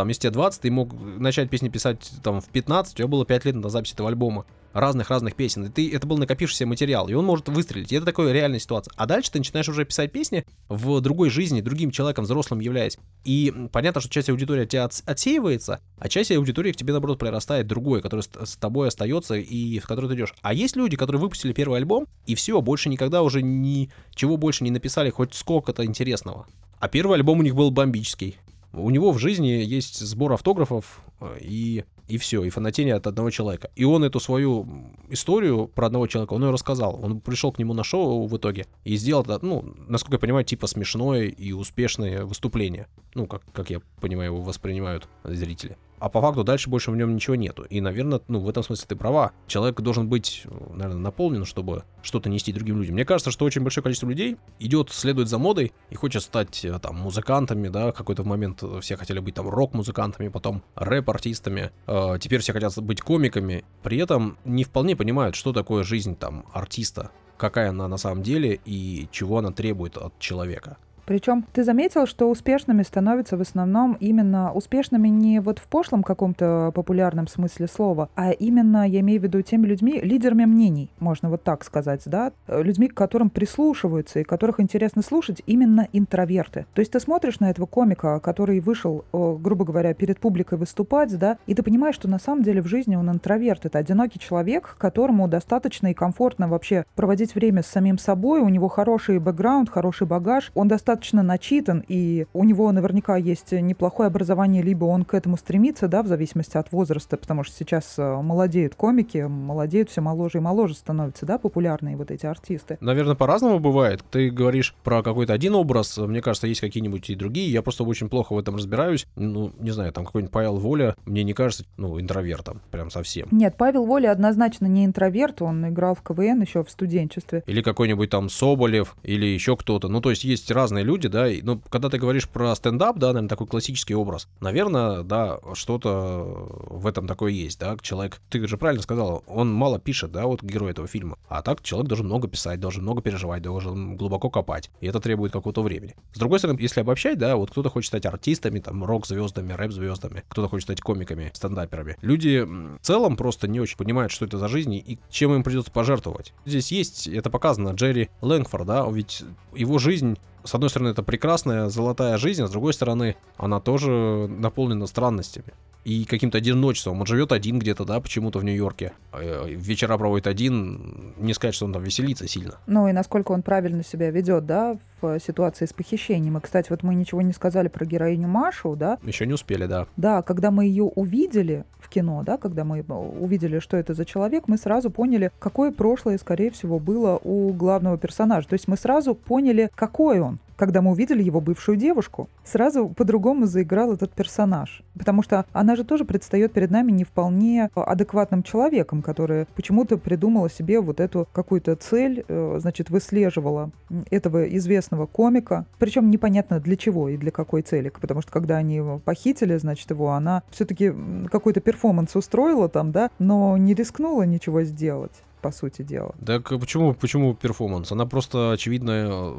[0.00, 3.26] Там, если тебе 20, ты мог начать песни писать там в 15, у тебя было
[3.26, 7.12] 5 лет на запись этого альбома разных-разных песен, и ты, это был накопившийся материал, и
[7.12, 8.94] он может выстрелить, и это такая реальная ситуация.
[8.96, 12.96] А дальше ты начинаешь уже писать песни в другой жизни, другим человеком, взрослым являясь.
[13.24, 17.66] И понятно, что часть аудитории от тебя отсеивается, а часть аудитории к тебе, наоборот, прирастает
[17.66, 20.32] другой, который с тобой остается и в который ты идешь.
[20.40, 24.70] А есть люди, которые выпустили первый альбом, и все, больше никогда уже ничего больше не
[24.70, 26.46] написали, хоть сколько-то интересного.
[26.78, 28.38] А первый альбом у них был бомбический.
[28.72, 33.30] У него в жизни есть сбор автографов э, и, и все, и фанатение от одного
[33.30, 33.70] человека.
[33.74, 34.66] И он эту свою
[35.08, 37.00] историю про одного человека, он ее рассказал.
[37.02, 40.66] Он пришел к нему на шоу в итоге и сделал, ну, насколько я понимаю, типа
[40.66, 42.86] смешное и успешное выступление.
[43.14, 47.14] Ну, как, как я понимаю, его воспринимают зрители а по факту дальше больше в нем
[47.14, 47.62] ничего нету.
[47.64, 49.32] И, наверное, ну, в этом смысле ты права.
[49.46, 52.94] Человек должен быть, наверное, наполнен, чтобы что-то нести другим людям.
[52.94, 56.78] Мне кажется, что очень большое количество людей идет, следует за модой и хочет стать э,
[56.80, 62.52] там музыкантами, да, какой-то момент все хотели быть там рок-музыкантами, потом рэп-артистами, э, теперь все
[62.52, 67.88] хотят быть комиками, при этом не вполне понимают, что такое жизнь там артиста, какая она
[67.88, 70.78] на самом деле и чего она требует от человека.
[71.10, 76.70] Причем ты заметил, что успешными становятся в основном именно успешными не вот в пошлом каком-то
[76.72, 81.42] популярном смысле слова, а именно, я имею в виду, теми людьми, лидерами мнений, можно вот
[81.42, 86.66] так сказать, да, людьми, к которым прислушиваются и которых интересно слушать именно интроверты.
[86.74, 91.38] То есть ты смотришь на этого комика, который вышел, грубо говоря, перед публикой выступать, да,
[91.48, 93.66] и ты понимаешь, что на самом деле в жизни он интроверт.
[93.66, 98.68] Это одинокий человек, которому достаточно и комфортно вообще проводить время с самим собой, у него
[98.68, 104.62] хороший бэкграунд, хороший багаж, он достаточно достаточно начитан, и у него наверняка есть неплохое образование,
[104.62, 108.74] либо он к этому стремится, да, в зависимости от возраста, потому что сейчас э, молодеют
[108.74, 112.76] комики, молодеют все моложе и моложе становятся, да, популярные вот эти артисты.
[112.82, 114.04] Наверное, по-разному бывает.
[114.10, 118.10] Ты говоришь про какой-то один образ, мне кажется, есть какие-нибудь и другие, я просто очень
[118.10, 119.06] плохо в этом разбираюсь.
[119.16, 123.28] Ну, не знаю, там какой-нибудь Павел Воля, мне не кажется, ну, интровертом, прям совсем.
[123.30, 127.42] Нет, Павел Воля однозначно не интроверт, он играл в КВН еще в студенчестве.
[127.46, 129.88] Или какой-нибудь там Соболев, или еще кто-то.
[129.88, 133.08] Ну, то есть есть разные люди, да, и, ну, когда ты говоришь про стендап, да,
[133.08, 138.56] наверное, такой классический образ, наверное, да, что-то в этом такое есть, да, человек, ты же
[138.56, 142.28] правильно сказал, он мало пишет, да, вот герой этого фильма, а так человек должен много
[142.28, 145.94] писать, должен много переживать, должен глубоко копать, и это требует какого-то времени.
[146.12, 150.48] С другой стороны, если обобщать, да, вот кто-то хочет стать артистами, там, рок-звездами, рэп-звездами, кто-то
[150.48, 151.96] хочет стать комиками, стендаперами.
[152.02, 155.70] Люди в целом просто не очень понимают, что это за жизнь и чем им придется
[155.70, 156.32] пожертвовать.
[156.44, 159.22] Здесь есть, это показано, Джерри Лэнгфорд, да, ведь
[159.54, 164.26] его жизнь с одной стороны, это прекрасная золотая жизнь, а с другой стороны, она тоже
[164.28, 165.52] наполнена странностями
[165.84, 167.00] и каким-то одиночеством.
[167.00, 168.92] Он живет один где-то, да, почему-то в Нью-Йорке.
[169.12, 171.14] Э, вечера проводит один.
[171.18, 172.54] Не сказать, что он там веселится сильно.
[172.66, 176.36] Ну и насколько он правильно себя ведет, да, в ситуации с похищением.
[176.38, 178.98] И, кстати, вот мы ничего не сказали про героиню Машу, да?
[179.02, 179.86] Еще не успели, да.
[179.96, 184.44] Да, когда мы ее увидели в кино, да, когда мы увидели, что это за человек,
[184.48, 188.48] мы сразу поняли, какое прошлое, скорее всего, было у главного персонажа.
[188.48, 193.46] То есть мы сразу поняли, какой он когда мы увидели его бывшую девушку, сразу по-другому
[193.46, 194.82] заиграл этот персонаж.
[194.98, 200.50] Потому что она же тоже предстает перед нами не вполне адекватным человеком, который почему-то придумала
[200.50, 203.70] себе вот эту какую-то цель, э, значит, выслеживала
[204.10, 205.64] этого известного комика.
[205.78, 207.90] Причем непонятно для чего и для какой цели.
[207.98, 210.92] Потому что когда они его похитили, значит, его, она все-таки
[211.32, 216.14] какой-то перформанс устроила там, да, но не рискнула ничего сделать по сути дела.
[216.24, 217.92] Так почему, почему перформанс?
[217.92, 219.34] Она просто, очевидно,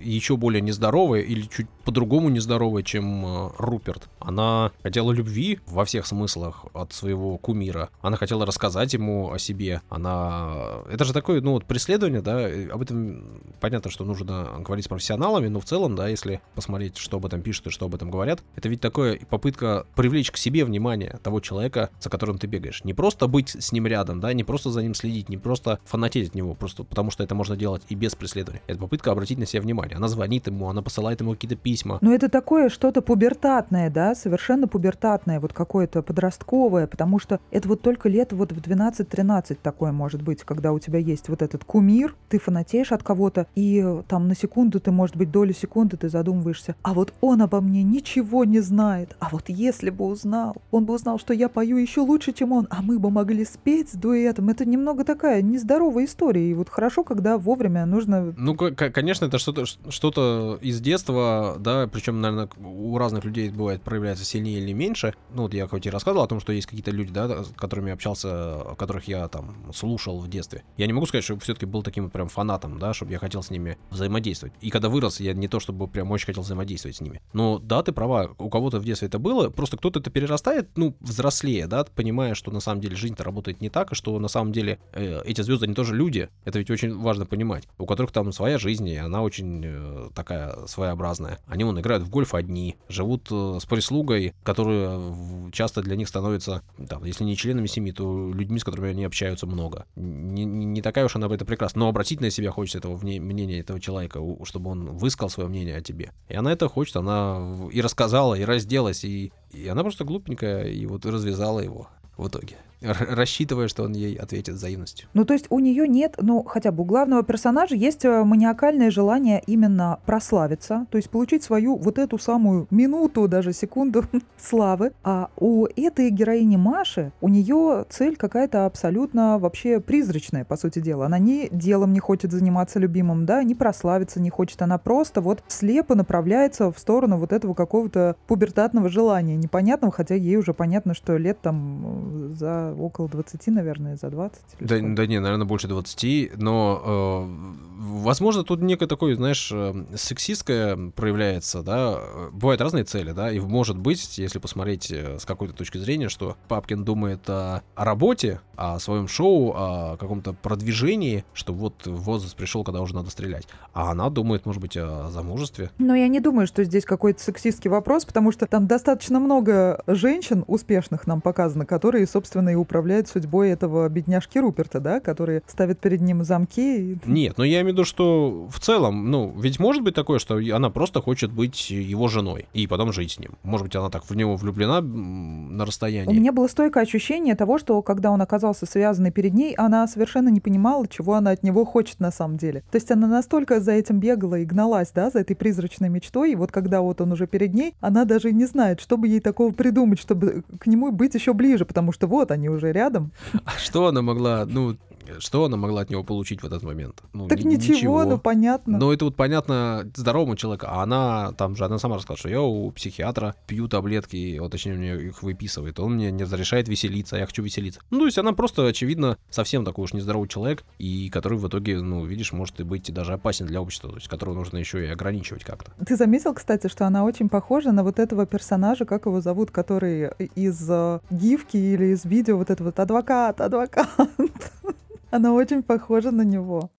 [0.00, 4.08] еще более нездоровая или чуть по-другому нездоровая, чем э, Руперт.
[4.18, 7.90] Она хотела любви во всех смыслах от своего кумира.
[8.00, 9.82] Она хотела рассказать ему о себе.
[9.88, 10.82] Она...
[10.90, 15.48] Это же такое, ну вот, преследование, да, об этом понятно, что нужно говорить с профессионалами,
[15.48, 18.42] но в целом, да, если посмотреть, что об этом пишут и что об этом говорят,
[18.56, 22.84] это ведь такое попытка привлечь к себе внимание того человека, за которым ты бегаешь.
[22.84, 26.28] Не просто быть с ним рядом, да, не просто за ним следить, не просто фанатеть
[26.28, 28.62] от него, просто потому что это можно делать и без преследования.
[28.66, 29.96] Это попытка обратить на себя внимание.
[29.96, 31.98] Она звонит ему, она посылает ему какие-то письма.
[32.00, 37.82] Но это такое что-то пубертатное, да, совершенно пубертатное, вот какое-то подростковое, потому что это вот
[37.82, 42.14] только лет вот в 12-13 такое может быть, когда у тебя есть вот этот кумир,
[42.28, 46.76] ты фанатеешь от кого-то, и там на секунду ты, может быть, долю секунды ты задумываешься,
[46.82, 50.94] а вот он обо мне ничего не знает, а вот если бы узнал, он бы
[50.94, 54.48] узнал, что я пою еще лучше, чем он, а мы бы могли спеть с дуэтом.
[54.48, 56.50] Это немного такая такая нездоровая история.
[56.50, 58.32] И вот хорошо, когда вовремя нужно...
[58.36, 64.24] Ну, конечно, это что-то что из детства, да, причем, наверное, у разных людей бывает проявляется
[64.24, 65.14] сильнее или меньше.
[65.34, 67.92] Ну, вот я хоть и рассказывал о том, что есть какие-то люди, да, с которыми
[67.92, 70.62] общался, которых я там слушал в детстве.
[70.76, 73.50] Я не могу сказать, что все-таки был таким прям фанатом, да, чтобы я хотел с
[73.50, 74.54] ними взаимодействовать.
[74.60, 77.20] И когда вырос, я не то чтобы прям очень хотел взаимодействовать с ними.
[77.32, 80.94] Но да, ты права, у кого-то в детстве это было, просто кто-то это перерастает, ну,
[81.00, 84.52] взрослее, да, понимая, что на самом деле жизнь-то работает не так, и что на самом
[84.52, 86.28] деле э, эти звезды, они тоже люди.
[86.44, 87.68] Это ведь очень важно понимать.
[87.78, 91.38] У которых там своя жизнь, и она очень э, такая своеобразная.
[91.46, 96.62] Они вон играют в гольф одни, живут э, с прислугой, которая часто для них становится,
[96.88, 99.86] там, если не членами семьи, то людьми, с которыми они общаются много.
[99.96, 103.80] Не, не такая уж она это прекрасна, но обратить на себя хочется этого мнения этого
[103.80, 106.12] человека, чтобы он высказал свое мнение о тебе.
[106.28, 110.86] И она это хочет, она и рассказала, и разделась, и, и она просто глупенькая, и
[110.86, 115.08] вот развязала его в итоге рассчитывая, что он ей ответит взаимностью.
[115.14, 118.90] Ну, то есть у нее нет, ну, хотя бы у главного персонажа есть э, маниакальное
[118.90, 124.04] желание именно прославиться, то есть получить свою вот эту самую минуту, даже секунду
[124.38, 124.92] славы.
[125.02, 131.06] А у этой героини Маши, у нее цель какая-то абсолютно вообще призрачная, по сути дела.
[131.06, 134.62] Она ни делом не хочет заниматься любимым, да, ни прославиться не хочет.
[134.62, 140.36] Она просто вот слепо направляется в сторону вот этого какого-то пубертатного желания, непонятного, хотя ей
[140.36, 144.40] уже понятно, что лет там э, за около 20, наверное, за 20.
[144.60, 150.90] Да, да не, наверное, больше 20, но, э, возможно, тут некое такое, знаешь, э, сексистское
[150.94, 152.00] проявляется, да,
[152.32, 156.36] бывают разные цели, да, и может быть, если посмотреть э, с какой-то точки зрения, что
[156.48, 162.64] Папкин думает о, о работе, о своем шоу, о каком-то продвижении, что вот возраст пришел,
[162.64, 165.70] когда уже надо стрелять, а она думает, может быть, о замужестве.
[165.78, 170.44] Но я не думаю, что здесь какой-то сексистский вопрос, потому что там достаточно много женщин
[170.46, 176.00] успешных нам показано, которые, собственно, и управляет судьбой этого бедняжки Руперта, да, который ставит перед
[176.00, 176.92] ним замки.
[176.92, 176.98] И...
[177.06, 180.36] Нет, но я имею в виду, что в целом, ну, ведь может быть такое, что
[180.36, 183.36] она просто хочет быть его женой и потом жить с ним.
[183.42, 186.08] Может быть, она так в него влюблена на расстоянии.
[186.08, 190.28] У меня было стойкое ощущение того, что когда он оказался связанный перед ней, она совершенно
[190.28, 192.62] не понимала, чего она от него хочет на самом деле.
[192.70, 196.36] То есть она настолько за этим бегала и гналась, да, за этой призрачной мечтой, и
[196.36, 199.52] вот когда вот он уже перед ней, она даже не знает, что бы ей такого
[199.52, 203.12] придумать, чтобы к нему быть еще ближе, потому что вот они уже рядом.
[203.44, 204.76] А что она могла, ну,
[205.18, 207.02] что она могла от него получить в этот момент?
[207.12, 208.78] Ну, так ничего, ничего, ну понятно.
[208.78, 212.42] Ну это вот понятно здоровому человеку, а она там же, она сама рассказала, что я
[212.42, 217.18] у психиатра пью таблетки, вот точнее мне их выписывает, он мне не разрешает веселиться, а
[217.20, 217.80] я хочу веселиться.
[217.90, 221.80] Ну то есть она просто, очевидно, совсем такой уж нездоровый человек, и который в итоге,
[221.80, 224.88] ну видишь, может и быть даже опасен для общества, то есть которого нужно еще и
[224.88, 225.72] ограничивать как-то.
[225.84, 230.10] Ты заметил, кстати, что она очень похожа на вот этого персонажа, как его зовут, который
[230.34, 233.88] из uh, гифки или из видео вот этот вот адвокат, адвокат.
[235.16, 236.70] Она очень похожа на него.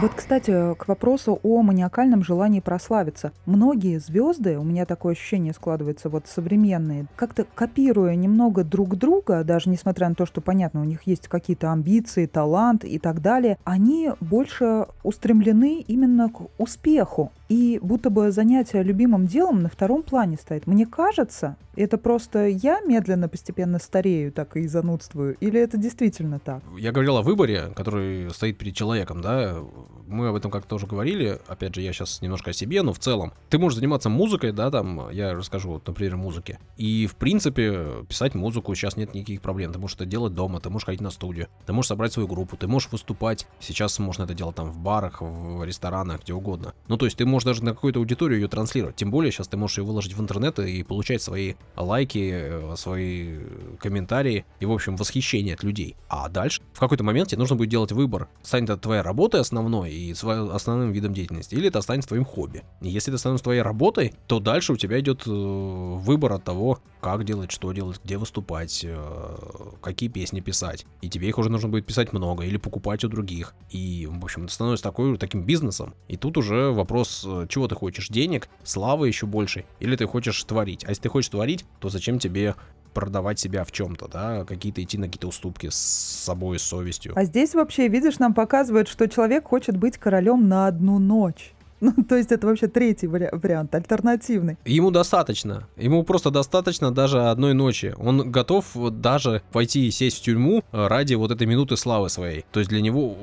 [0.00, 3.32] Вот, кстати, к вопросу о маниакальном желании прославиться.
[3.44, 9.68] Многие звезды, у меня такое ощущение складывается, вот современные, как-то копируя немного друг друга, даже
[9.68, 14.12] несмотря на то, что, понятно, у них есть какие-то амбиции, талант и так далее, они
[14.20, 17.30] больше устремлены именно к успеху.
[17.52, 20.66] И будто бы занятие любимым делом на втором плане стоит.
[20.66, 26.62] Мне кажется, это просто я медленно, постепенно старею, так и занудствую, или это действительно так?
[26.78, 29.58] Я говорил о выборе, который стоит перед человеком, да,
[30.06, 32.98] мы об этом как-то тоже говорили, опять же, я сейчас немножко о себе, но в
[32.98, 38.04] целом, ты можешь заниматься музыкой, да, там, я расскажу, вот, например, музыке, и, в принципе,
[38.08, 41.10] писать музыку сейчас нет никаких проблем, ты можешь это делать дома, ты можешь ходить на
[41.10, 44.78] студию, ты можешь собрать свою группу, ты можешь выступать, сейчас можно это делать там в
[44.78, 48.48] барах, в ресторанах, где угодно, ну, то есть ты можешь даже на какую-то аудиторию ее
[48.48, 52.74] транслировать, тем более сейчас ты можешь ее выложить в интернет и получать свои лайки, э,
[52.76, 53.38] свои
[53.78, 57.70] комментарии и, в общем, восхищение от людей, а дальше в какой-то момент тебе нужно будет
[57.70, 62.08] делать выбор, станет это твоя работа основной, и своим основным видом деятельности, или это останется
[62.08, 62.62] твоим хобби.
[62.80, 66.78] И если это становится твоей работой, то дальше у тебя идет э, выбор от того,
[67.00, 69.36] как делать, что делать, где выступать, э,
[69.82, 70.86] какие песни писать.
[71.00, 73.54] И тебе их уже нужно будет писать много или покупать у других.
[73.70, 75.94] И, в общем, это становится такой, таким бизнесом.
[76.08, 80.42] И тут уже вопрос, э, чего ты хочешь, денег, славы еще больше, или ты хочешь
[80.44, 80.84] творить.
[80.84, 82.54] А если ты хочешь творить, то зачем тебе
[82.92, 87.12] продавать себя в чем-то, да, какие-то идти на какие-то уступки с собой, с совестью.
[87.16, 91.52] А здесь вообще, видишь, нам показывают, что человек хочет быть королем на одну ночь.
[91.84, 94.56] Ну, то есть это вообще третий вари- вариант, альтернативный.
[94.64, 95.66] Ему достаточно.
[95.76, 97.92] Ему просто достаточно даже одной ночи.
[97.98, 98.66] Он готов
[99.00, 102.44] даже пойти и сесть в тюрьму ради вот этой минуты славы своей.
[102.52, 103.16] То есть для него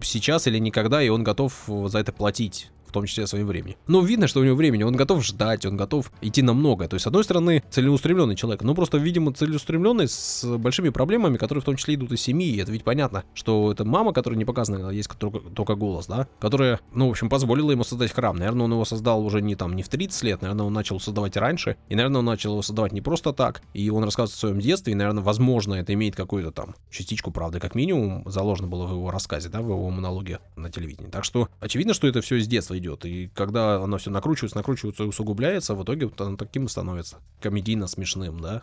[0.00, 3.76] сейчас или никогда, и он готов за это платить том числе своим временем.
[3.86, 6.88] Но видно, что у него времени, он готов ждать, он готов идти на многое.
[6.88, 11.62] То есть, с одной стороны, целеустремленный человек, но просто, видимо, целеустремленный с большими проблемами, которые
[11.62, 12.48] в том числе идут из семьи.
[12.48, 16.28] И это ведь понятно, что это мама, которая не показана, есть только, только голос, да,
[16.40, 18.36] которая, ну, в общем, позволила ему создать храм.
[18.36, 21.36] Наверное, он его создал уже не там, не в 30 лет, наверное, он начал создавать
[21.36, 24.60] раньше, и, наверное, он начал его создавать не просто так, и он рассказывает о своем
[24.60, 28.92] детстве, и, наверное, возможно, это имеет какую-то там частичку правды, как минимум, заложено было в
[28.92, 31.10] его рассказе, да, в его монологе на телевидении.
[31.10, 35.04] Так что очевидно, что это все из детства идет, и когда оно все накручивается, накручивается
[35.04, 38.62] и усугубляется, в итоге оно таким становится комедийно смешным, да,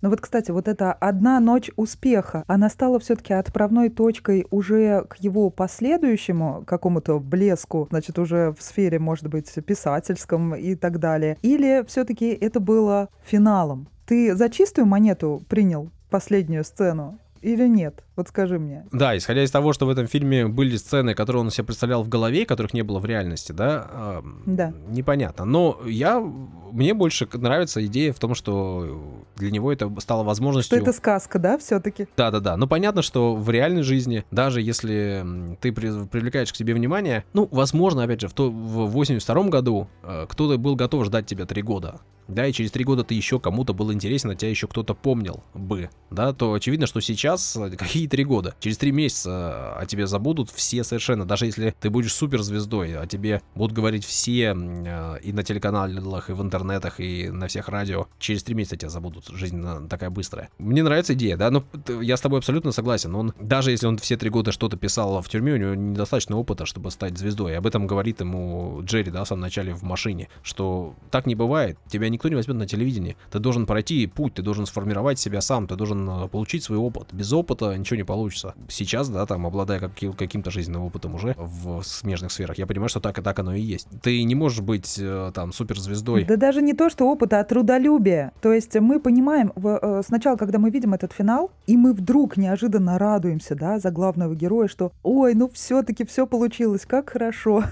[0.00, 5.16] ну вот, кстати, вот эта одна ночь успеха, она стала все-таки отправной точкой уже к
[5.16, 11.36] его последующему какому-то блеску, значит, уже в сфере, может быть, писательском и так далее.
[11.42, 13.88] Или все-таки это было финалом?
[14.06, 18.04] Ты за чистую монету принял последнюю сцену или нет?
[18.16, 18.84] Вот скажи мне.
[18.90, 22.08] Да, исходя из того, что в этом фильме были сцены, которые он себе представлял в
[22.08, 24.72] голове, которых не было в реальности, да, э, да.
[24.88, 25.44] непонятно.
[25.44, 30.78] Но я, мне больше нравится идея в том, что для него это стало возможностью...
[30.78, 32.08] Что это сказка, да, все-таки?
[32.16, 32.56] Да-да-да.
[32.56, 35.24] Но понятно, что в реальной жизни, даже если
[35.60, 40.26] ты привлекаешь к себе внимание, ну, возможно, опять же, в, то, в 82 году э,
[40.28, 43.72] кто-то был готов ждать тебя три года, да, и через три года ты еще кому-то
[43.72, 48.06] был интересен, а тебя еще кто-то помнил бы, да, то очевидно, что сейчас э, какие
[48.06, 52.98] три года, через три месяца о тебе забудут все совершенно, даже если ты будешь суперзвездой,
[52.98, 57.68] о тебе будут говорить все э, и на телеканалах, и в интернетах, и на всех
[57.68, 60.48] радио, через три месяца тебя забудут, жизнь такая быстрая.
[60.58, 61.64] Мне нравится идея, да, но
[62.00, 65.28] я с тобой абсолютно согласен, он, даже если он все три года что-то писал в
[65.28, 69.28] тюрьме, у него недостаточно опыта, чтобы стать звездой, об этом говорит ему Джерри, да, в
[69.28, 73.16] самом начале в машине, что так не бывает, тебя никто не возьмет на телевидении.
[73.30, 77.08] Ты должен пройти путь, ты должен сформировать себя сам, ты должен э, получить свой опыт.
[77.18, 78.54] Без опыта ничего не получится.
[78.68, 83.18] Сейчас, да, там, обладая каким-то жизненным опытом уже в смежных сферах, я понимаю, что так
[83.18, 83.88] и так оно и есть.
[84.02, 86.24] Ты не можешь быть э, там суперзвездой.
[86.24, 88.30] Да даже не то, что опыта, а трудолюбие.
[88.40, 92.98] То есть мы понимаем, э, сначала, когда мы видим этот финал, и мы вдруг неожиданно
[92.98, 97.64] радуемся, да, за главного героя, что ой, ну все-таки все получилось, как хорошо.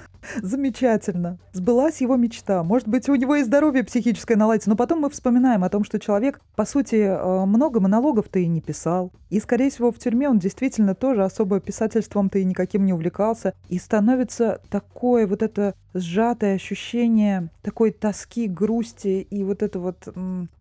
[0.42, 1.38] Замечательно.
[1.52, 2.62] Сбылась его мечта.
[2.62, 4.70] Может быть, у него и здоровье психическое наладится.
[4.70, 8.60] Но потом мы вспоминаем о том, что человек, по сути, э, много монологов-то и не
[8.60, 9.12] писал.
[9.30, 13.54] И, скорее всего, в тюрьме он действительно тоже особо писательством-то и никаким не увлекался.
[13.68, 20.08] И становится такое вот это сжатое ощущение такой тоски, грусти и вот это вот,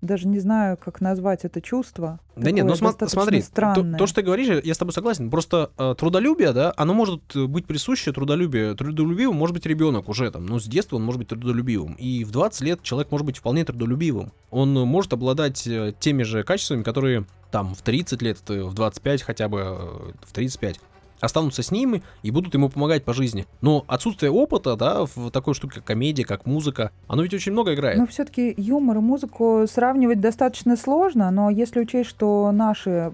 [0.01, 2.19] даже не знаю, как назвать это чувство.
[2.35, 5.29] Да нет, ну см- смотри, то, то, что ты говоришь, я с тобой согласен.
[5.29, 8.75] Просто э, трудолюбие, да, оно может быть присуще трудолюбию.
[8.75, 11.93] Трудолюбивым может быть ребенок уже там, но с детства он может быть трудолюбивым.
[11.93, 14.31] И в 20 лет человек может быть вполне трудолюбивым.
[14.51, 19.47] Он может обладать э, теми же качествами, которые там в 30 лет, в 25 хотя
[19.49, 20.79] бы, э, в 35
[21.19, 23.45] останутся с ними и будут ему помогать по жизни.
[23.61, 27.73] Но отсутствие опыта, да, в такой штуке, как комедия, как музыка, оно ведь очень много
[27.73, 27.97] играет.
[27.97, 33.11] Но все-таки юмор и музыку сравнивать достаточно сложно, но если учесть, что наши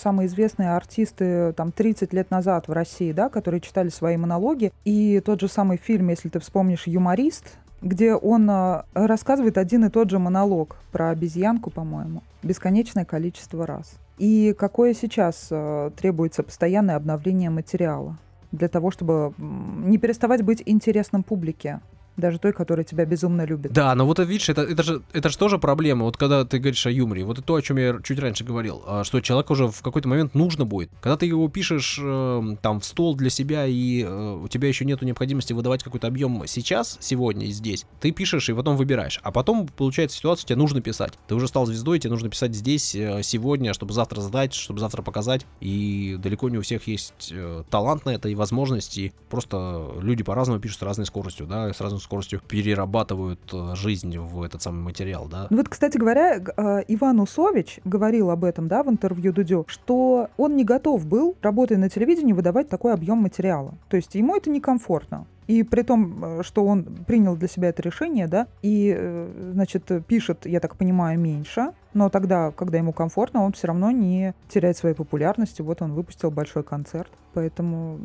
[0.00, 5.20] самые известные артисты там 30 лет назад в России, да, которые читали свои монологи, и
[5.24, 10.10] тот же самый фильм, если ты вспомнишь «Юморист», где он а, рассказывает один и тот
[10.10, 13.98] же монолог про обезьянку, по-моему, бесконечное количество раз.
[14.18, 18.18] И какое сейчас э, требуется постоянное обновление материала
[18.52, 21.80] для того, чтобы не переставать быть интересным публике?
[22.16, 23.72] Даже той, которая тебя безумно любит.
[23.72, 26.04] Да, но вот видишь, это, это, же, это же тоже проблема.
[26.04, 28.82] Вот когда ты говоришь о юморе, вот это то, о чем я чуть раньше говорил,
[28.86, 30.90] а, что человек уже в какой-то момент нужно будет.
[31.00, 34.84] Когда ты его пишешь э, там в стол для себя, и э, у тебя еще
[34.84, 39.20] нету необходимости выдавать какой-то объем сейчас, сегодня и здесь, ты пишешь и потом выбираешь.
[39.22, 41.14] А потом получается ситуация, тебе нужно писать.
[41.26, 45.02] Ты уже стал звездой, тебе нужно писать здесь, э, сегодня, чтобы завтра сдать, чтобы завтра
[45.02, 45.46] показать.
[45.60, 49.12] И далеко не у всех есть э, талант на это и возможности.
[49.28, 54.42] Просто люди по-разному пишут с разной скоростью, да, с разной скоростью перерабатывают э, жизнь в
[54.42, 55.46] этот самый материал, да.
[55.50, 60.28] Ну вот, кстати говоря, э, Иван Усович говорил об этом, да, в интервью Дудю, что
[60.36, 63.74] он не готов был, работая на телевидении, выдавать такой объем материала.
[63.88, 65.26] То есть ему это некомфортно.
[65.46, 70.46] И при том, э, что он принял для себя это решение, да, и, значит, пишет,
[70.46, 74.94] я так понимаю, меньше, но тогда, когда ему комфортно, он все равно не теряет своей
[74.94, 75.62] популярности.
[75.62, 77.08] Вот он выпустил большой концерт.
[77.32, 77.98] Поэтому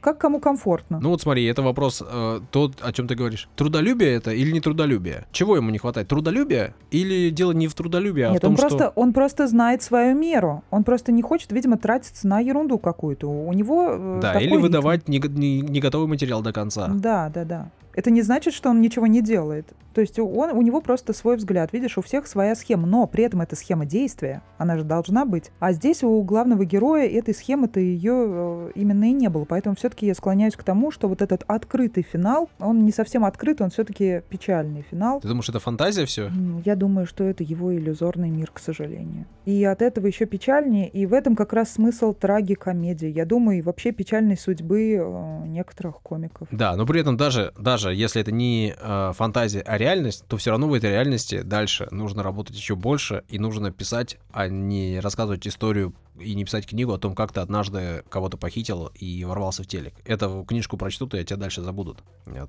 [0.00, 0.98] как кому комфортно.
[1.00, 3.48] Ну вот смотри, это вопрос, э, тот, о чем ты говоришь.
[3.54, 5.26] Трудолюбие это или не трудолюбие?
[5.30, 6.08] Чего ему не хватает?
[6.08, 6.74] Трудолюбие?
[6.90, 8.92] Или дело не в трудолюбии, а Нет, в том, он просто, что...
[8.94, 10.62] он просто знает свою меру.
[10.70, 13.28] Он просто не хочет, видимо, тратиться на ерунду какую-то.
[13.28, 16.88] У него э, Да, или выдавать не, не, не готовый материал до конца.
[16.88, 17.70] Да, да, да.
[17.94, 19.66] Это не значит, что он ничего не делает.
[19.94, 21.72] То есть он, у него просто свой взгляд.
[21.72, 25.50] Видишь, у всех своя схема, но при этом это схема действия, она же должна быть.
[25.60, 29.44] А здесь у главного героя этой схемы-то ее э, именно и не было.
[29.44, 33.64] Поэтому все-таки я склоняюсь к тому, что вот этот открытый финал, он не совсем открытый,
[33.64, 35.20] он все-таки печальный финал.
[35.20, 36.30] Ты думаешь, это фантазия все?
[36.64, 39.26] Я думаю, что это его иллюзорный мир, к сожалению.
[39.44, 40.88] И от этого еще печальнее.
[40.88, 43.08] И в этом как раз смысл трагикомедии.
[43.08, 46.48] Я думаю, и вообще печальной судьбы э, некоторых комиков.
[46.50, 50.50] Да, но при этом даже, даже если это не э, фантазия, а реальность, то все
[50.50, 55.46] равно в этой реальности дальше нужно работать еще больше и нужно писать, а не рассказывать
[55.46, 59.66] историю и не писать книгу о том, как ты однажды кого-то похитил и ворвался в
[59.66, 59.94] телек.
[60.04, 61.98] Эту книжку прочтут, и тебя дальше забудут.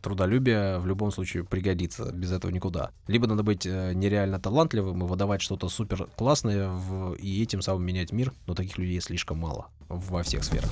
[0.02, 2.92] Трудолюбие в любом случае пригодится, без этого никуда.
[3.08, 7.14] Либо надо быть э, нереально талантливым и выдавать что-то супер классное в...
[7.14, 10.70] и этим самым менять мир, но таких людей слишком мало во всех сферах.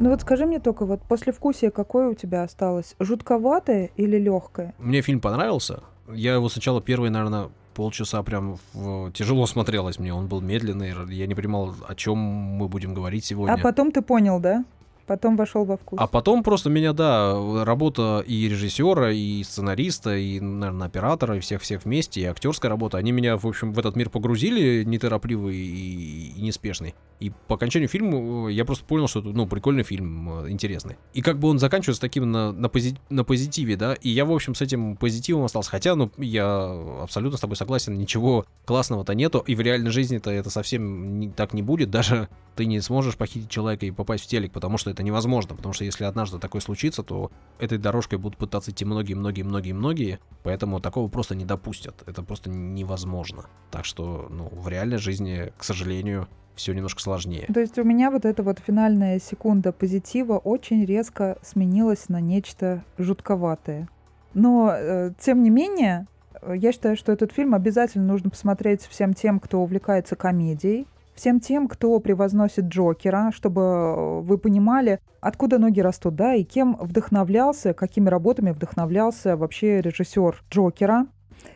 [0.00, 2.94] Ну вот скажи мне только, вот после вкусия какое у тебя осталось?
[2.98, 4.74] Жутковатое или легкое?
[4.78, 5.82] Мне фильм понравился.
[6.10, 9.12] Я его сначала первый, наверное, полчаса прям в...
[9.12, 10.14] тяжело смотрелось мне.
[10.14, 13.52] Он был медленный, я не понимал, о чем мы будем говорить сегодня.
[13.52, 14.64] А потом ты понял, да?
[15.06, 15.98] Потом вошел во вкус.
[16.00, 21.84] А потом просто меня, да, работа и режиссера, и сценариста, и, наверное, оператора, и всех-всех
[21.84, 26.42] вместе, и актерская работа, они меня, в общем, в этот мир погрузили неторопливый и, и
[26.42, 26.94] неспешный.
[27.20, 30.96] И по окончанию фильма э, я просто понял, что это, ну, прикольный фильм, э, интересный.
[31.12, 34.32] И как бы он заканчивается таким на, на, пози на позитиве, да, и я, в
[34.32, 35.70] общем, с этим позитивом остался.
[35.70, 40.48] Хотя, ну, я абсолютно с тобой согласен, ничего классного-то нету, и в реальной жизни-то это
[40.48, 44.52] совсем не, так не будет, даже ты не сможешь похитить человека и попасть в телек,
[44.52, 48.70] потому что это невозможно, потому что если однажды такое случится, то этой дорожкой будут пытаться
[48.70, 53.46] идти многие-многие-многие-многие, поэтому такого просто не допустят, это просто невозможно.
[53.70, 57.46] Так что, ну, в реальной жизни, к сожалению, все немножко сложнее.
[57.52, 62.84] То есть у меня вот эта вот финальная секунда позитива очень резко сменилась на нечто
[62.98, 63.88] жутковатое.
[64.34, 66.06] Но, э, тем не менее,
[66.46, 71.68] я считаю, что этот фильм обязательно нужно посмотреть всем тем, кто увлекается комедией, всем тем,
[71.68, 78.50] кто превозносит Джокера, чтобы вы понимали, откуда ноги растут, да, и кем вдохновлялся, какими работами
[78.50, 81.06] вдохновлялся вообще режиссер Джокера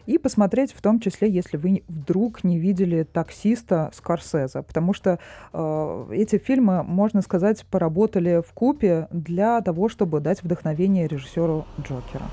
[0.06, 5.18] и посмотреть в том числе, если вы вдруг не видели «Таксиста» Скорсезе, потому что
[5.52, 12.24] э, эти фильмы, можно сказать, поработали в купе для того, чтобы дать вдохновение режиссеру Джокера.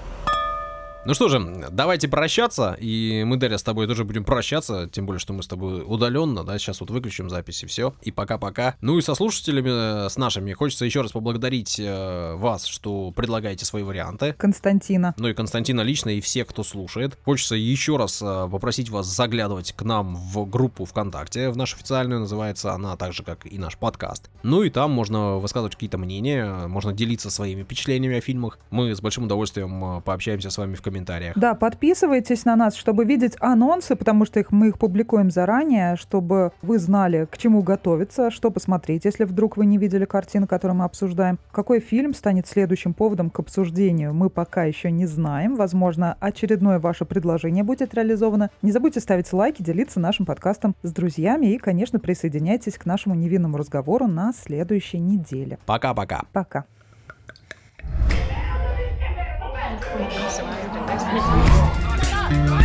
[1.04, 5.20] Ну что же, давайте прощаться, и мы, Дарья, с тобой тоже будем прощаться, тем более,
[5.20, 8.76] что мы с тобой удаленно, да, сейчас вот выключим запись и все, и пока-пока.
[8.82, 13.66] Ну и со слушателями, э, с нашими, хочется еще раз поблагодарить э, вас, что предлагаете
[13.66, 14.34] свои варианты.
[14.34, 15.16] Константина.
[15.18, 17.18] Ну и Константина лично, и всех, кто слушает.
[17.26, 22.20] Хочется еще раз э, попросить вас заглядывать к нам в группу ВКонтакте, в нашу официальную,
[22.20, 24.30] называется она так же, как и наш подкаст.
[24.44, 28.60] Ну и там можно высказывать какие-то мнения, можно делиться своими впечатлениями о фильмах.
[28.70, 30.91] Мы с большим удовольствием э, пообщаемся с вами в комментариях.
[31.36, 36.52] Да, подписывайтесь на нас, чтобы видеть анонсы, потому что их, мы их публикуем заранее, чтобы
[36.62, 40.86] вы знали, к чему готовиться, что посмотреть, если вдруг вы не видели картину, которую мы
[40.86, 41.40] обсуждаем.
[41.52, 45.56] Какой фильм станет следующим поводом к обсуждению, мы пока еще не знаем.
[45.56, 48.50] Возможно, очередное ваше предложение будет реализовано.
[48.62, 53.58] Не забудьте ставить лайки, делиться нашим подкастом с друзьями и, конечно, присоединяйтесь к нашему невинному
[53.58, 55.58] разговору на следующей неделе.
[55.66, 56.24] Пока-пока.
[56.34, 56.66] Пока.
[60.30, 60.61] So I
[61.04, 62.61] Christmas.